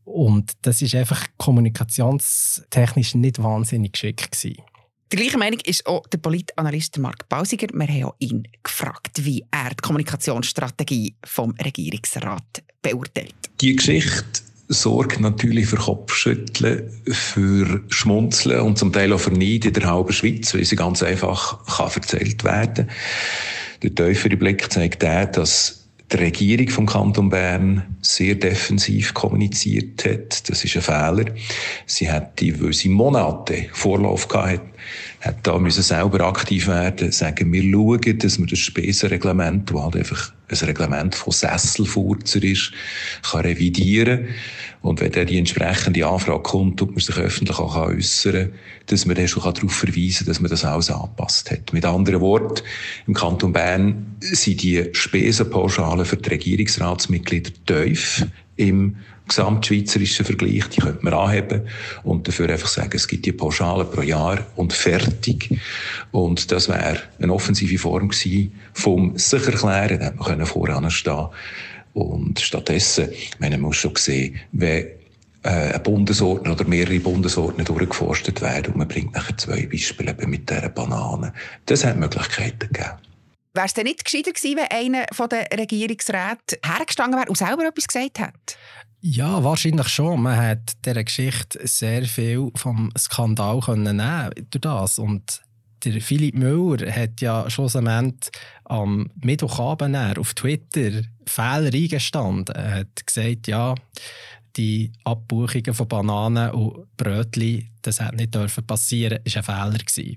und 0.06 0.54
das 0.62 0.82
ist 0.82 0.96
einfach 0.96 1.26
kommunikationstechnisch 1.38 3.16
nicht 3.16 3.42
wahnsinnig 3.42 3.94
geschickt 3.94 4.32
gewesen. 4.32 4.62
Die 5.12 5.18
gleiche 5.18 5.38
Meinung 5.38 5.60
ist 5.66 5.86
auch 5.86 6.06
der 6.08 6.18
Politanalyst 6.18 6.98
Mark 6.98 7.30
Bausiger. 7.30 7.68
Wir 7.74 7.88
haben 7.88 8.04
auch 8.06 8.16
ihn 8.20 8.48
gefragt, 8.64 9.24
wie 9.24 9.46
er 9.52 9.70
die 9.70 9.82
Kommunikationsstrategie 9.82 11.16
vom 11.24 11.54
Regierungsrat 11.64 12.64
beurteilt. 12.82 13.36
Die 13.62 13.76
Geschichte 13.76 14.42
sorgt 14.68 15.20
natürlich 15.20 15.68
für 15.68 15.78
Kopfschütteln, 15.78 16.92
für 17.12 17.84
Schmunzeln 17.90 18.62
und 18.62 18.80
zum 18.80 18.92
Teil 18.92 19.14
auch 19.14 19.20
für 19.20 19.32
Neid 19.32 19.66
in 19.66 19.74
der 19.74 19.86
halben 19.86 20.12
Schweiz, 20.12 20.54
weil 20.54 20.66
sie 20.66 20.76
ganz 20.76 21.04
einfach 21.04 21.64
kann 21.66 21.92
erzählt 21.94 22.44
werden 22.44 22.90
Der 23.84 23.94
tiefere 23.94 24.38
Blick 24.38 24.72
zeigt 24.72 25.06
auch, 25.06 25.32
dass 25.32 25.85
die 26.12 26.18
Regierung 26.18 26.70
vom 26.70 26.86
Kanton 26.86 27.30
Bern 27.30 27.98
sehr 28.02 28.36
defensiv 28.36 29.14
kommuniziert 29.14 30.06
hat. 30.06 30.50
Das 30.50 30.64
ist 30.64 30.76
ein 30.76 30.82
Fehler. 30.82 31.34
Sie 31.86 32.12
hätte, 32.12 32.62
weil 32.62 32.74
sie 32.74 32.90
Monate 32.90 33.68
Vorlauf 33.74 34.28
gehabt 34.28 34.75
hat, 35.22 35.38
da 35.44 35.58
müssen 35.58 35.84
selber 35.84 36.26
aktiv 36.26 36.68
werden, 36.68 37.12
sagen, 37.12 37.52
wir 37.52 37.64
schauen, 37.64 38.20
dass 38.20 38.40
wir 38.40 38.46
das 38.46 38.60
Spesenreglement, 38.60 39.72
das 39.72 39.82
halt 39.82 39.96
einfach 39.96 40.32
ein 40.48 40.58
Reglement 40.58 41.16
von 41.16 41.34
Sesselfurzer 41.34 42.44
ist, 42.44 42.72
kann 43.24 43.42
revidieren 43.42 44.28
und 44.86 45.02
wenn 45.02 45.12
dann 45.12 45.26
die 45.26 45.40
entsprechende 45.40 46.06
Anfrage 46.06 46.44
kommt, 46.44 46.78
tut 46.78 46.92
man 46.92 47.00
sich 47.00 47.18
öffentlich 47.18 47.58
auch 47.58 47.76
äußern, 47.76 48.52
dass 48.86 49.08
man 49.08 49.16
dann 49.16 49.28
schon 49.28 49.42
darauf 49.42 49.74
verweisen 49.74 50.18
kann, 50.20 50.28
dass 50.28 50.40
man 50.40 50.52
das 50.52 50.64
alles 50.64 50.92
angepasst 50.92 51.50
hat. 51.50 51.74
Mit 51.74 51.86
anderen 51.86 52.22
Worten, 52.22 52.62
im 53.08 53.16
Kanton 53.16 53.52
Bern 53.52 54.16
sind 54.20 54.62
die 54.62 54.88
Spesenpauschalen 54.92 56.06
für 56.06 56.18
die 56.18 56.30
Regierungsratsmitglieder 56.30 57.52
tief 57.66 58.28
im 58.58 58.98
gesamtschweizerischen 59.28 60.26
Vergleich, 60.26 60.68
die 60.70 60.82
könnte 60.82 61.04
man 61.04 61.14
anheben 61.14 61.62
und 62.04 62.28
dafür 62.28 62.50
einfach 62.50 62.68
sagen, 62.68 62.92
es 62.94 63.08
gibt 63.08 63.26
die 63.26 63.32
Pauschalen 63.32 63.90
pro 63.90 64.02
Jahr 64.02 64.46
und 64.56 64.74
fertig. 64.74 65.50
Und 66.12 66.52
das 66.52 66.70
wäre 66.70 67.00
eine 67.20 67.34
offensive 67.34 67.78
Form 67.78 68.10
gewesen 68.10 68.54
vom 68.74 69.18
sich 69.18 69.46
erklären, 69.48 70.00
da 70.00 70.26
hätte 70.28 70.38
man 70.38 70.46
voran 70.46 70.90
stehen 70.92 71.28
und 71.94 72.40
stattdessen, 72.40 73.10
man 73.40 73.60
muss 73.62 73.78
schon 73.78 73.96
sehen, 73.96 74.36
wenn 74.52 74.88
äh, 75.44 75.74
ein 75.74 75.84
Bundesordner 75.84 76.52
oder 76.52 76.66
mehrere 76.66 77.00
Bundesordner 77.00 77.64
durchgeforstet 77.64 78.42
werden 78.42 78.74
und 78.74 78.78
man 78.78 78.88
bringt 78.88 79.14
nachher 79.14 79.38
zwei 79.38 79.66
Beispiele 79.66 80.16
mit 80.28 80.50
dieser 80.50 80.70
Banane. 80.70 81.34
Das 81.68 81.86
hat 81.86 81.98
Möglichkeiten 81.98 82.68
gegeben. 82.72 82.98
Wäre 83.56 83.68
es 83.68 83.74
denn 83.74 83.86
nicht 83.86 84.04
gescheiter 84.04 84.34
gewesen, 84.34 84.58
wenn 84.58 84.68
einer 84.70 85.06
von 85.14 85.30
den 85.30 85.46
Regierungsräten 85.58 86.58
hergestanden 86.62 87.18
wäre 87.18 87.30
und 87.30 87.38
selber 87.38 87.66
etwas 87.66 87.88
gesagt 87.88 88.20
hätte? 88.20 88.58
Ja, 89.00 89.42
wahrscheinlich 89.46 89.88
schon. 89.88 90.24
Man 90.24 90.36
hat 90.36 90.74
dieser 90.84 91.04
Geschichte 91.06 91.66
sehr 91.66 92.04
viel 92.04 92.52
vom 92.56 92.92
Skandal 92.98 93.62
nehmen 93.78 94.32
durch 94.50 94.62
das. 94.62 95.00
Und 95.00 95.42
der 95.86 96.02
Philipp 96.02 96.36
Müller 96.36 96.92
hat 96.92 97.22
ja 97.22 97.50
schlussendlich 97.50 98.30
am 98.66 99.10
Mittwochabend 99.24 100.18
auf 100.18 100.34
Twitter 100.34 101.04
Fehler 101.26 101.74
eingestanden. 101.74 102.54
Er 102.56 102.80
hat 102.80 103.06
gesagt, 103.06 103.48
ja, 103.48 103.74
die 104.58 104.92
Abbuchungen 105.06 105.74
von 105.74 105.88
Bananen 105.88 106.52
und 106.52 106.98
Brötchen, 106.98 107.70
das 107.84 108.02
hätte 108.02 108.18
nicht 108.18 108.68
passieren 108.68 109.24
dürfen, 109.24 109.48
war 109.48 109.66
ein 109.66 109.80
Fehler. 109.80 110.16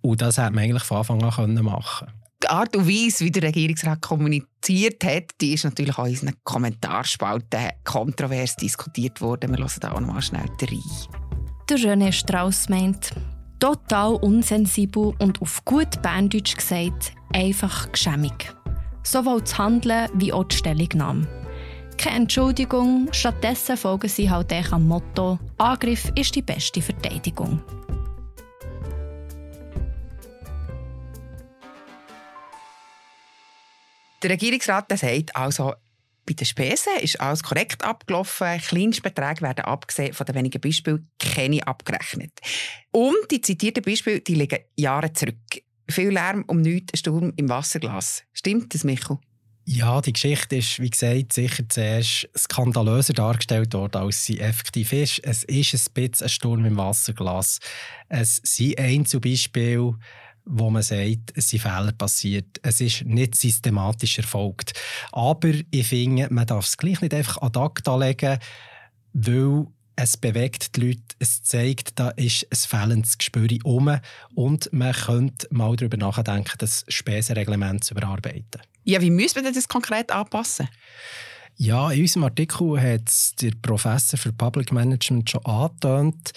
Und 0.00 0.20
das 0.20 0.38
hätte 0.38 0.50
man 0.50 0.64
eigentlich 0.64 0.84
von 0.84 0.98
Anfang 0.98 1.22
an 1.22 1.54
machen 1.62 2.06
können. 2.06 2.25
Die 2.42 2.48
Art 2.48 2.76
und 2.76 2.86
Weise, 2.86 3.24
wie 3.24 3.30
der 3.30 3.44
Regierungsrat 3.44 4.02
kommuniziert 4.02 5.02
hat, 5.04 5.30
die 5.40 5.54
ist 5.54 5.64
natürlich 5.64 5.96
auch 5.98 6.04
in 6.04 6.10
unseren 6.10 6.34
Kommentarspalten 6.44 7.70
kontrovers 7.82 8.56
diskutiert 8.56 9.20
worden. 9.20 9.52
Wir 9.52 9.58
hören 9.58 9.80
da 9.80 9.92
auch 9.92 10.00
noch 10.00 10.12
mal 10.12 10.22
schnell 10.22 10.42
rein. 10.42 10.80
Der 11.68 11.78
René 11.78 12.12
Strauss 12.12 12.68
meint, 12.68 13.10
total 13.58 14.14
unsensibel 14.16 15.14
und 15.18 15.40
auf 15.40 15.64
gut 15.64 16.00
Berndeutsch 16.02 16.56
gesagt, 16.56 17.12
einfach 17.32 17.90
geschämig. 17.90 18.52
Sowohl 19.02 19.40
das 19.40 19.56
Handeln 19.56 20.08
wie 20.14 20.32
auch 20.32 20.44
die 20.44 20.56
Stellungnahme. 20.56 21.26
Keine 21.96 22.16
Entschuldigung, 22.16 23.08
stattdessen 23.12 23.76
folgen 23.76 24.08
sie 24.08 24.30
halt 24.30 24.52
am 24.72 24.86
Motto 24.86 25.38
«Angriff 25.56 26.12
ist 26.14 26.34
die 26.34 26.42
beste 26.42 26.82
Verteidigung». 26.82 27.62
Der 34.22 34.30
Regierungsrat 34.30 34.90
der 34.90 34.98
sagt 34.98 35.36
also, 35.36 35.74
bei 36.26 36.34
den 36.34 36.44
Spesen 36.44 36.92
ist 37.00 37.20
alles 37.20 37.42
korrekt 37.42 37.84
abgelaufen. 37.84 38.58
Kleinstbeträge 38.58 39.42
werden 39.42 39.64
abgesehen 39.64 40.12
von 40.12 40.26
den 40.26 40.34
wenigen 40.34 40.60
Beispielen 40.60 41.08
keine 41.18 41.66
abgerechnet. 41.66 42.32
Und 42.90 43.30
die 43.30 43.40
zitierten 43.40 43.84
Beispiele 43.84 44.20
die 44.20 44.34
liegen 44.34 44.58
Jahre 44.76 45.12
zurück. 45.12 45.36
Viel 45.88 46.10
Lärm 46.10 46.44
um 46.48 46.60
nichts, 46.60 46.94
ein 46.94 46.96
Sturm 46.96 47.32
im 47.36 47.48
Wasserglas. 47.48 48.24
Stimmt 48.32 48.74
das, 48.74 48.82
Michael? 48.82 49.18
Ja, 49.68 50.00
die 50.00 50.12
Geschichte 50.12 50.56
ist, 50.56 50.80
wie 50.80 50.90
gesagt, 50.90 51.32
sicher 51.32 51.68
zuerst 51.68 52.28
skandalöser 52.36 53.12
dargestellt 53.14 53.74
worden, 53.74 53.96
als 53.96 54.24
sie 54.24 54.38
effektiv 54.38 54.92
ist. 54.92 55.20
Es 55.24 55.42
ist 55.42 55.74
ein 55.74 55.92
bisschen 55.92 56.26
ein 56.26 56.28
Sturm 56.28 56.64
im 56.64 56.76
Wasserglas. 56.76 57.58
Es 58.08 58.40
sind 58.44 58.78
Einzelbeispiele, 58.78 59.98
wo 60.46 60.70
man 60.70 60.82
sagt, 60.82 61.32
es 61.34 61.50
sind 61.50 61.62
Fehler 61.62 61.92
passiert. 61.92 62.60
Es 62.62 62.80
ist 62.80 63.04
nicht 63.04 63.34
systematisch 63.34 64.18
erfolgt. 64.18 64.72
Aber 65.12 65.52
ich 65.70 65.86
finde, 65.86 66.28
man 66.32 66.46
darf 66.46 66.66
es 66.66 66.76
gleich 66.76 67.00
nicht 67.00 67.12
einfach 67.12 67.42
ad 67.42 67.58
acta 67.58 67.96
legen, 67.96 68.38
weil 69.12 69.66
es 69.96 70.16
bewegt 70.16 70.76
die 70.76 70.80
Leute, 70.80 71.02
es 71.18 71.42
zeigt, 71.42 71.98
da 71.98 72.10
ist 72.10 72.46
ein 72.50 72.56
fehlendes 72.56 73.18
Gespür 73.18 73.48
um 73.64 73.98
und 74.34 74.72
man 74.72 74.92
könnte 74.92 75.48
mal 75.50 75.74
darüber 75.74 75.96
nachdenken, 75.96 76.52
das 76.58 76.84
Spesenreglement 76.88 77.82
zu 77.82 77.94
überarbeiten. 77.94 78.60
Ja, 78.84 79.00
wie 79.00 79.10
müssen 79.10 79.42
wir 79.42 79.52
das 79.52 79.68
konkret 79.68 80.12
anpassen? 80.12 80.68
Ja, 81.58 81.90
in 81.90 82.02
unserem 82.02 82.24
Artikel 82.24 82.78
hat 82.78 83.40
der 83.40 83.52
Professor 83.62 84.18
für 84.18 84.30
Public 84.30 84.72
Management 84.72 85.30
schon 85.30 85.44
angetönt. 85.46 86.32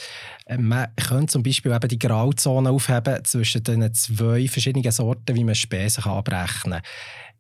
Äh, 0.46 0.58
man 0.58 0.88
könnte 0.96 1.34
zum 1.34 1.44
Beispiel 1.44 1.74
eben 1.74 1.90
die 1.90 2.00
Grauzone 2.00 2.70
aufheben 2.70 3.24
zwischen 3.26 3.64
den 3.64 3.94
zwei 3.94 4.48
verschiedenen 4.48 4.92
Sorten, 4.92 5.36
wie 5.36 5.44
man 5.44 5.56
Spesen 5.56 6.06
abrechnen 6.06 6.82
kann. 6.82 6.82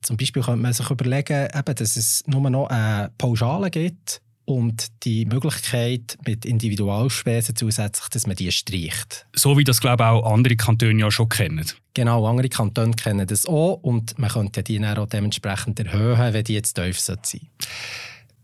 Zum 0.01 0.17
Beispiel 0.17 0.43
könnte 0.43 0.62
man 0.62 0.74
sich 0.74 0.89
überlegen, 0.89 1.48
eben, 1.53 1.75
dass 1.75 1.95
es 1.95 2.24
nur 2.27 2.50
noch 2.50 2.67
eine 2.67 3.12
Pauschale 3.17 3.69
gibt 3.69 4.21
und 4.49 4.87
die 5.03 5.25
Möglichkeit 5.25 6.17
mit 6.25 6.43
Individualspesen 6.43 7.55
zusätzlich, 7.55 8.09
dass 8.09 8.25
man 8.25 8.35
die 8.35 8.51
streicht. 8.51 9.27
So 9.35 9.57
wie 9.57 9.63
das, 9.63 9.79
glaube 9.79 10.03
ich, 10.03 10.09
auch 10.09 10.33
andere 10.33 10.55
Kantone 10.55 10.99
ja 10.99 11.11
schon 11.11 11.29
kennen. 11.29 11.65
Genau, 11.93 12.25
andere 12.25 12.49
Kantone 12.49 12.93
kennen 12.93 13.27
das 13.27 13.45
auch 13.45 13.75
und 13.75 14.17
man 14.17 14.31
könnte 14.31 14.63
die 14.63 14.79
dann 14.79 14.97
auch 14.97 15.07
dementsprechend 15.07 15.79
erhöhen, 15.79 16.33
wenn 16.33 16.43
die 16.43 16.55
jetzt 16.55 16.73
tief 16.73 16.99
sein 16.99 17.19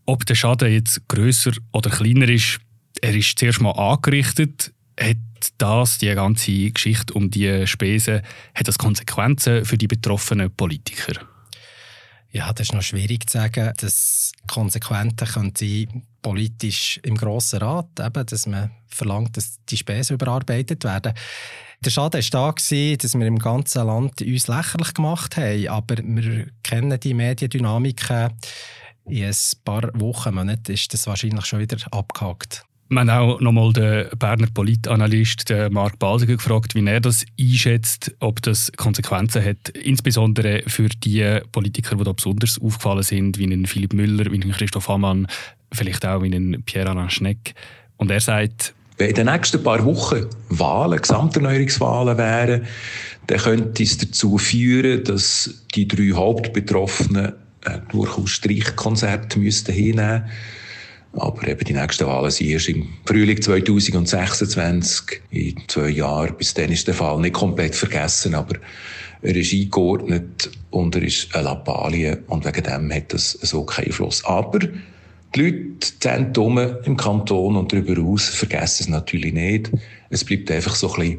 Ob 0.06 0.24
der 0.26 0.36
Schaden 0.36 0.72
jetzt 0.72 1.08
grösser 1.08 1.52
oder 1.72 1.90
kleiner 1.90 2.28
ist, 2.28 2.60
er 3.02 3.14
ist 3.14 3.36
zuerst 3.36 3.60
mal 3.60 3.72
angerichtet. 3.72 4.72
Hat 4.98 5.16
das, 5.58 5.98
die 5.98 6.14
ganze 6.14 6.70
Geschichte 6.70 7.12
um 7.14 7.30
die 7.30 7.66
Spesen, 7.66 8.22
hat 8.54 8.68
das 8.68 8.78
Konsequenzen 8.78 9.64
für 9.64 9.76
die 9.76 9.88
betroffenen 9.88 10.54
Politiker? 10.54 11.14
Ja, 12.30 12.52
das 12.52 12.68
ist 12.68 12.74
noch 12.74 12.82
schwierig 12.82 13.28
zu 13.30 13.38
sagen. 13.38 13.72
Das 13.78 14.32
Konsequente 14.46 15.24
könnte 15.24 15.86
politisch 16.22 17.00
im 17.02 17.16
Grossen 17.16 17.60
Rat, 17.60 17.88
eben, 17.98 18.26
dass 18.26 18.46
man 18.46 18.70
verlangt, 18.88 19.36
dass 19.36 19.58
die 19.68 19.76
Spesen 19.76 20.14
überarbeitet 20.14 20.84
werden. 20.84 21.14
Der 21.84 21.90
Schaden 21.90 22.22
war 22.22 22.52
da, 22.52 22.96
dass 22.96 23.14
wir 23.14 23.26
im 23.26 23.38
ganzen 23.38 23.86
Land 23.86 24.20
uns 24.22 24.48
lächerlich 24.48 24.94
gemacht 24.94 25.36
haben, 25.36 25.68
aber 25.68 25.96
wir 25.98 26.46
kennen 26.62 26.98
die 26.98 27.14
Mediendynamiken. 27.14 28.32
In 29.04 29.24
ein 29.24 29.34
paar 29.64 29.90
Wochen, 29.94 30.34
Monaten 30.34 30.72
ist 30.72 30.92
das 30.92 31.06
wahrscheinlich 31.06 31.44
schon 31.46 31.60
wieder 31.60 31.76
abgehakt. 31.92 32.64
Wir 32.88 33.00
haben 33.00 33.10
auch 33.10 33.40
nochmal 33.40 33.72
den 33.72 34.06
Berner 34.16 34.46
Politanalyst 34.54 35.52
Marc 35.70 35.98
Baldiger 35.98 36.36
gefragt, 36.36 36.76
wie 36.76 36.86
er 36.86 37.00
das 37.00 37.24
einschätzt, 37.40 38.14
ob 38.20 38.40
das 38.42 38.70
Konsequenzen 38.76 39.44
hat, 39.44 39.70
insbesondere 39.70 40.62
für 40.68 40.88
die 40.88 41.40
Politiker, 41.50 41.96
die 41.96 42.04
da 42.04 42.12
besonders 42.12 42.60
aufgefallen 42.60 43.02
sind, 43.02 43.38
wie 43.38 43.44
einen 43.44 43.66
Philipp 43.66 43.92
Müller, 43.92 44.30
wie 44.30 44.40
einen 44.40 44.52
Christoph 44.52 44.86
Hamann, 44.86 45.26
vielleicht 45.72 46.06
auch 46.06 46.22
wie 46.22 46.26
einen 46.26 46.62
Pierre-Alain 46.62 47.10
Schneck. 47.10 47.54
Und 47.96 48.12
er 48.12 48.20
sagt, 48.20 48.72
wenn 48.98 49.08
in 49.10 49.16
den 49.16 49.26
nächsten 49.26 49.62
paar 49.64 49.84
Wochen 49.84 50.26
Wahlen, 50.50 51.00
Gesamterneuerungswahlen 51.00 52.16
wären, 52.16 52.66
dann 53.26 53.38
könnte 53.38 53.82
es 53.82 53.98
dazu 53.98 54.38
führen, 54.38 55.02
dass 55.02 55.64
die 55.74 55.88
drei 55.88 56.12
Hauptbetroffenen 56.12 57.32
durchaus 57.90 58.30
Streichkonzerte 58.30 59.40
hinnehmen 59.40 59.44
müssten 59.44 60.22
aber 61.12 61.48
eben 61.48 61.64
die 61.64 61.72
nächsten 61.72 62.06
Wahlen 62.06 62.30
sind 62.30 62.48
erst 62.48 62.68
im 62.68 62.88
Frühling 63.06 63.40
2026, 63.40 65.22
in 65.30 65.56
zwei 65.68 65.88
Jahren. 65.88 66.36
Bis 66.36 66.54
dann 66.54 66.70
ist 66.70 66.86
der 66.86 66.94
Fall 66.94 67.20
nicht 67.20 67.34
komplett 67.34 67.74
vergessen, 67.74 68.34
aber 68.34 68.56
er 69.22 69.34
ist 69.34 69.52
eingeordnet 69.52 70.50
und 70.70 70.94
er 70.94 71.02
ist 71.02 71.34
eine 71.34 71.44
Lappalie 71.44 72.22
und 72.26 72.44
wegen 72.44 72.62
dem 72.62 72.92
hat 72.92 73.12
das 73.12 73.32
so 73.32 73.64
keinen 73.64 73.86
Einfluss. 73.86 74.24
Aber 74.24 74.58
die 74.58 75.40
Leute 75.40 75.98
Zentrum 76.00 76.58
im 76.84 76.96
Kanton 76.96 77.56
und 77.56 77.72
darüber 77.72 77.94
hinaus 77.94 78.28
vergessen 78.28 78.84
es 78.84 78.88
natürlich 78.88 79.32
nicht. 79.32 79.70
Es 80.10 80.24
bleibt 80.24 80.50
einfach 80.50 80.74
so 80.74 80.92
ein 80.94 81.18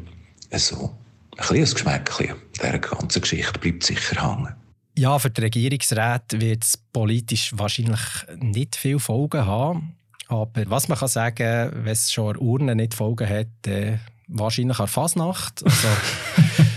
bisschen, 0.50 0.76
so, 0.78 0.90
ein 1.36 1.56
ein 1.56 1.64
Geschmäckchen. 1.64 2.34
Dieser 2.56 2.78
ganzen 2.78 3.20
Geschichte 3.20 3.58
bleibt 3.58 3.84
sicher 3.84 4.22
hängen. 4.22 4.54
Ja, 4.98 5.16
für 5.20 5.30
die 5.30 5.42
Regierungsräte 5.42 6.40
wird 6.40 6.64
es 6.64 6.76
politisch 6.76 7.52
wahrscheinlich 7.54 8.00
nicht 8.40 8.74
viele 8.74 8.98
Folgen 8.98 9.46
haben. 9.46 9.94
Aber 10.26 10.68
was 10.68 10.88
man 10.88 10.98
kann 10.98 11.06
sagen, 11.06 11.70
wenn 11.72 11.92
es 11.92 12.12
schon 12.12 12.34
an 12.34 12.42
Urne 12.42 12.74
nicht 12.74 12.94
Folgen 12.94 13.28
hat, 13.28 13.68
äh, 13.68 13.98
wahrscheinlich 14.26 14.80
an 14.80 14.88
Fasnacht. 14.88 15.64
Also, 15.64 15.88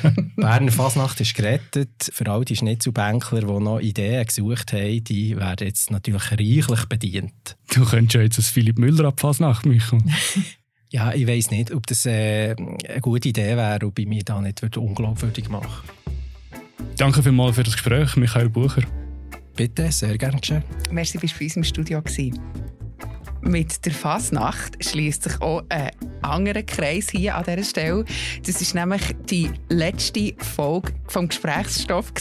Berner 0.35 0.71
Fasnacht 0.71 1.19
ist 1.19 1.33
gerettet. 1.33 2.11
Für 2.13 2.27
all 2.29 2.45
die 2.45 2.55
Schnitzelbänkler, 2.55 3.41
die 3.41 3.63
noch 3.63 3.79
Ideen 3.79 4.23
gesucht 4.23 4.71
haben, 4.71 5.03
die 5.03 5.35
werden 5.35 5.65
jetzt 5.67 5.89
natürlich 5.89 6.31
reichlich 6.31 6.85
bedient. 6.85 7.57
Du 7.73 7.85
könntest 7.85 8.13
ja 8.13 8.21
jetzt 8.21 8.37
als 8.37 8.49
Philipp 8.49 8.77
Müller 8.77 9.05
ab 9.05 9.19
Fasnacht 9.19 9.65
machen. 9.65 10.13
ja, 10.91 11.11
ich 11.11 11.25
weiß 11.25 11.49
nicht, 11.49 11.73
ob 11.73 11.87
das 11.87 12.05
äh, 12.05 12.55
eine 12.55 13.01
gute 13.01 13.29
Idee 13.29 13.57
wäre, 13.57 13.83
ob 13.83 13.97
ich 13.97 14.05
mich 14.05 14.25
da 14.25 14.39
nicht 14.39 14.77
unglaubwürdig 14.77 15.49
mache. 15.49 15.81
Danke 16.97 17.23
vielmals 17.23 17.55
für 17.55 17.63
das 17.63 17.73
Gespräch, 17.73 18.15
Michael 18.15 18.49
Bucher. 18.49 18.83
Bitte, 19.55 19.91
sehr 19.91 20.17
gerne 20.17 20.39
geschehen. 20.39 20.63
Merci, 20.91 21.17
bist 21.17 21.35
du 21.35 21.39
bei 21.39 21.45
uns 21.45 21.55
im 21.57 21.63
Studio. 21.63 22.01
Gewesen. 22.01 22.39
Mit 23.41 23.85
der 23.85 23.91
Fasnacht 23.91 24.83
schließt 24.83 25.23
sich 25.23 25.41
auch 25.41 25.63
ein 25.69 25.91
anderer 26.23 26.63
Kreis 26.63 27.09
hier 27.11 27.35
an 27.35 27.43
dieser 27.43 27.63
Stelle. 27.63 28.05
Das 28.45 28.61
ist 28.61 28.75
nämlich 28.75 29.01
die 29.29 29.49
letzte 29.69 30.33
Folge 30.37 30.93
vom 31.07 31.27
Gesprächsstoff 31.27 32.13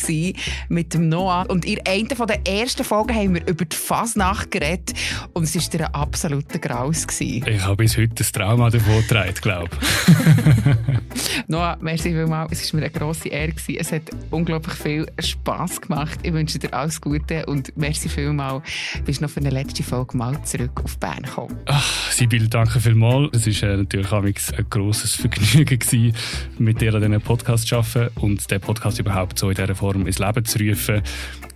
mit 0.68 0.94
dem 0.94 1.08
Noah. 1.08 1.46
Und 1.48 1.64
in 1.64 1.78
einer 1.86 2.26
der 2.26 2.46
ersten 2.46 2.84
Folgen 2.84 3.14
haben 3.14 3.34
wir 3.34 3.46
über 3.46 3.64
die 3.64 3.76
Fasnacht 3.76 4.50
geredet 4.50 4.92
und 5.34 5.44
es 5.44 5.54
war 5.54 5.80
ein 5.86 5.94
absoluter 5.94 6.58
Graus. 6.58 7.06
Gewesen. 7.06 7.46
Ich 7.46 7.62
habe 7.62 7.76
bis 7.76 7.96
heute 7.96 8.14
das 8.14 8.32
Trauma 8.32 8.70
davon 8.70 9.00
getragen, 9.02 9.34
glaube 9.40 9.70
ich. 9.80 11.46
Noah, 11.48 11.76
merci 11.80 12.10
vielmals. 12.10 12.52
Es 12.52 12.72
war 12.72 12.80
mir 12.80 12.86
eine 12.86 12.94
grosse 12.94 13.28
Ehre. 13.28 13.52
Gewesen. 13.52 13.76
Es 13.78 13.92
hat 13.92 14.02
unglaublich 14.30 14.74
viel 14.74 15.06
Spass 15.18 15.80
gemacht. 15.80 16.18
Ich 16.22 16.32
wünsche 16.32 16.58
dir 16.58 16.72
alles 16.72 17.00
Gute 17.00 17.46
und 17.46 17.76
merci 17.76 18.08
vielmals. 18.08 18.62
Du 18.96 19.02
bist 19.02 19.20
noch 19.20 19.30
für 19.30 19.40
eine 19.40 19.50
letzte 19.50 19.82
Folge 19.82 20.16
mal 20.16 20.42
zurück 20.44 20.80
auf 20.82 20.98
Bern. 20.98 21.10
Bern 21.10 21.24
kommen. 21.24 21.56
Ach, 21.66 22.12
Sibyl, 22.12 22.48
danke 22.48 22.80
vielmals. 22.80 23.46
Es 23.46 23.62
war 23.62 23.70
äh, 23.70 23.84
natürlich 23.90 24.56
ein 24.56 24.66
grosses 24.70 25.14
Vergnügen, 25.14 25.78
gewesen, 25.78 26.14
mit 26.58 26.80
dir 26.80 26.94
an 26.94 27.00
diesem 27.00 27.20
Podcast 27.20 27.66
zu 27.66 27.76
arbeiten 27.76 28.10
und 28.20 28.50
den 28.50 28.60
Podcast 28.60 28.98
überhaupt 29.00 29.38
so 29.38 29.50
in 29.50 29.56
dieser 29.56 29.74
Form 29.74 30.06
ins 30.06 30.18
Leben 30.18 30.44
zu 30.44 30.58
rufen. 30.58 31.02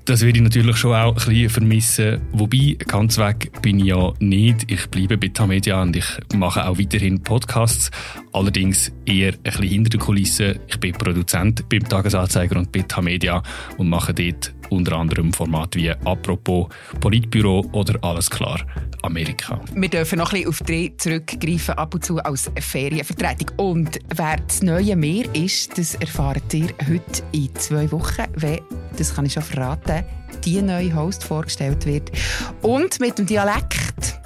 Das 0.07 0.21
würde 0.21 0.37
ich 0.39 0.45
natürlich 0.45 0.77
schon 0.77 0.95
auch 0.95 1.13
ein 1.13 1.15
bisschen 1.15 1.49
vermissen. 1.49 2.21
Wobei, 2.33 2.77
ganz 2.87 3.17
weg 3.17 3.51
bin 3.63 3.79
ich 3.79 3.87
ja 3.87 4.13
nicht. 4.19 4.71
Ich 4.71 4.87
bleibe 4.89 5.17
bei 5.17 5.29
Tamedia 5.29 5.81
und 5.81 5.97
ich 5.97 6.05
mache 6.35 6.69
auch 6.69 6.79
weiterhin 6.79 7.23
Podcasts. 7.23 7.91
Allerdings 8.35 8.93
eher 9.07 9.33
ein 9.33 9.43
bisschen 9.43 9.63
hinter 9.63 9.91
den 9.91 10.01
Kulissen. 10.01 10.59
Ich 10.67 10.79
bin 10.79 10.93
Produzent 10.93 11.67
beim 11.71 11.89
Tagesanzeiger 11.89 12.59
und 12.59 12.71
bei 12.71 12.83
Tamedia 12.83 13.43
und 13.79 13.89
mache 13.89 14.13
dort 14.13 14.53
unter 14.71 14.97
anderem 14.97 15.33
Formate 15.33 15.79
wie 15.79 15.91
«Apropos», 15.91 16.69
«Politbüro» 17.01 17.67
oder 17.73 17.99
«Alles 18.03 18.29
klar», 18.29 18.61
Amerika. 19.03 19.61
Wir 19.75 19.89
dürfen 19.89 20.19
noch 20.19 20.33
ein 20.33 20.43
bisschen 20.43 20.49
auf 20.49 20.59
drei 20.61 20.93
zurückgreifen, 20.99 21.75
ab 21.75 21.95
und 21.95 22.05
zu 22.05 22.19
als 22.19 22.51
Ferienvertretung. 22.59 23.51
Und 23.57 23.99
wer 24.15 24.37
das 24.37 24.63
neue 24.63 24.97
Meer 24.97 25.27
ist, 25.35 25.79
das 25.79 25.95
erfahrt 25.95 26.53
ihr 26.53 26.69
heute 26.89 27.23
in 27.33 27.55
zwei 27.55 27.91
Wochen, 27.93 28.25
wenn, 28.37 28.61
das 28.97 29.15
kann 29.15 29.27
ich 29.27 29.33
schon 29.33 29.43
verraten, 29.43 30.05
die 30.45 30.61
neue 30.63 30.95
Host 30.95 31.25
vorgestellt 31.25 31.87
wird. 31.87 32.11
Und 32.63 33.01
mit 33.01 33.19
dem 33.19 33.27
Dialekt. 33.27 34.21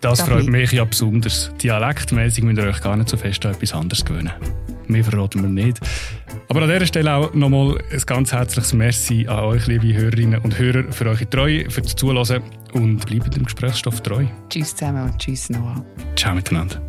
Das 0.00 0.20
freut 0.20 0.46
mich 0.46 0.72
ja 0.72 0.84
besonders. 0.84 1.50
Dialektmäßig 1.62 2.44
müsst 2.44 2.58
ihr 2.58 2.68
euch 2.68 2.80
gar 2.82 2.96
nicht 2.96 3.08
so 3.08 3.16
fest 3.16 3.44
an 3.46 3.54
etwas 3.54 3.72
anderes 3.72 4.04
gewöhnen. 4.04 4.32
Mehr 4.86 5.02
verraten 5.02 5.42
wir 5.42 5.48
nicht. 5.48 5.80
Aber 6.48 6.62
an 6.62 6.68
dieser 6.68 6.86
Stelle 6.86 7.14
auch 7.14 7.32
nochmal 7.32 7.78
ein 7.90 8.02
ganz 8.04 8.32
herzliches 8.32 8.74
Merci 8.74 9.26
an 9.26 9.44
euch, 9.44 9.66
liebe 9.66 9.94
Hörerinnen 9.94 10.40
und 10.40 10.58
Hörer, 10.58 10.92
für 10.92 11.06
eure 11.06 11.28
Treue, 11.28 11.70
für 11.70 11.80
das 11.80 11.96
Zuhören 11.96 12.42
und 12.72 13.06
bleibt 13.06 13.34
dem 13.34 13.44
Gesprächsstoff 13.44 14.02
treu. 14.02 14.26
Tschüss 14.50 14.76
zusammen 14.76 15.04
und 15.04 15.18
tschüss 15.18 15.48
Noah. 15.48 15.84
Ciao 16.16 16.34
miteinander. 16.34 16.80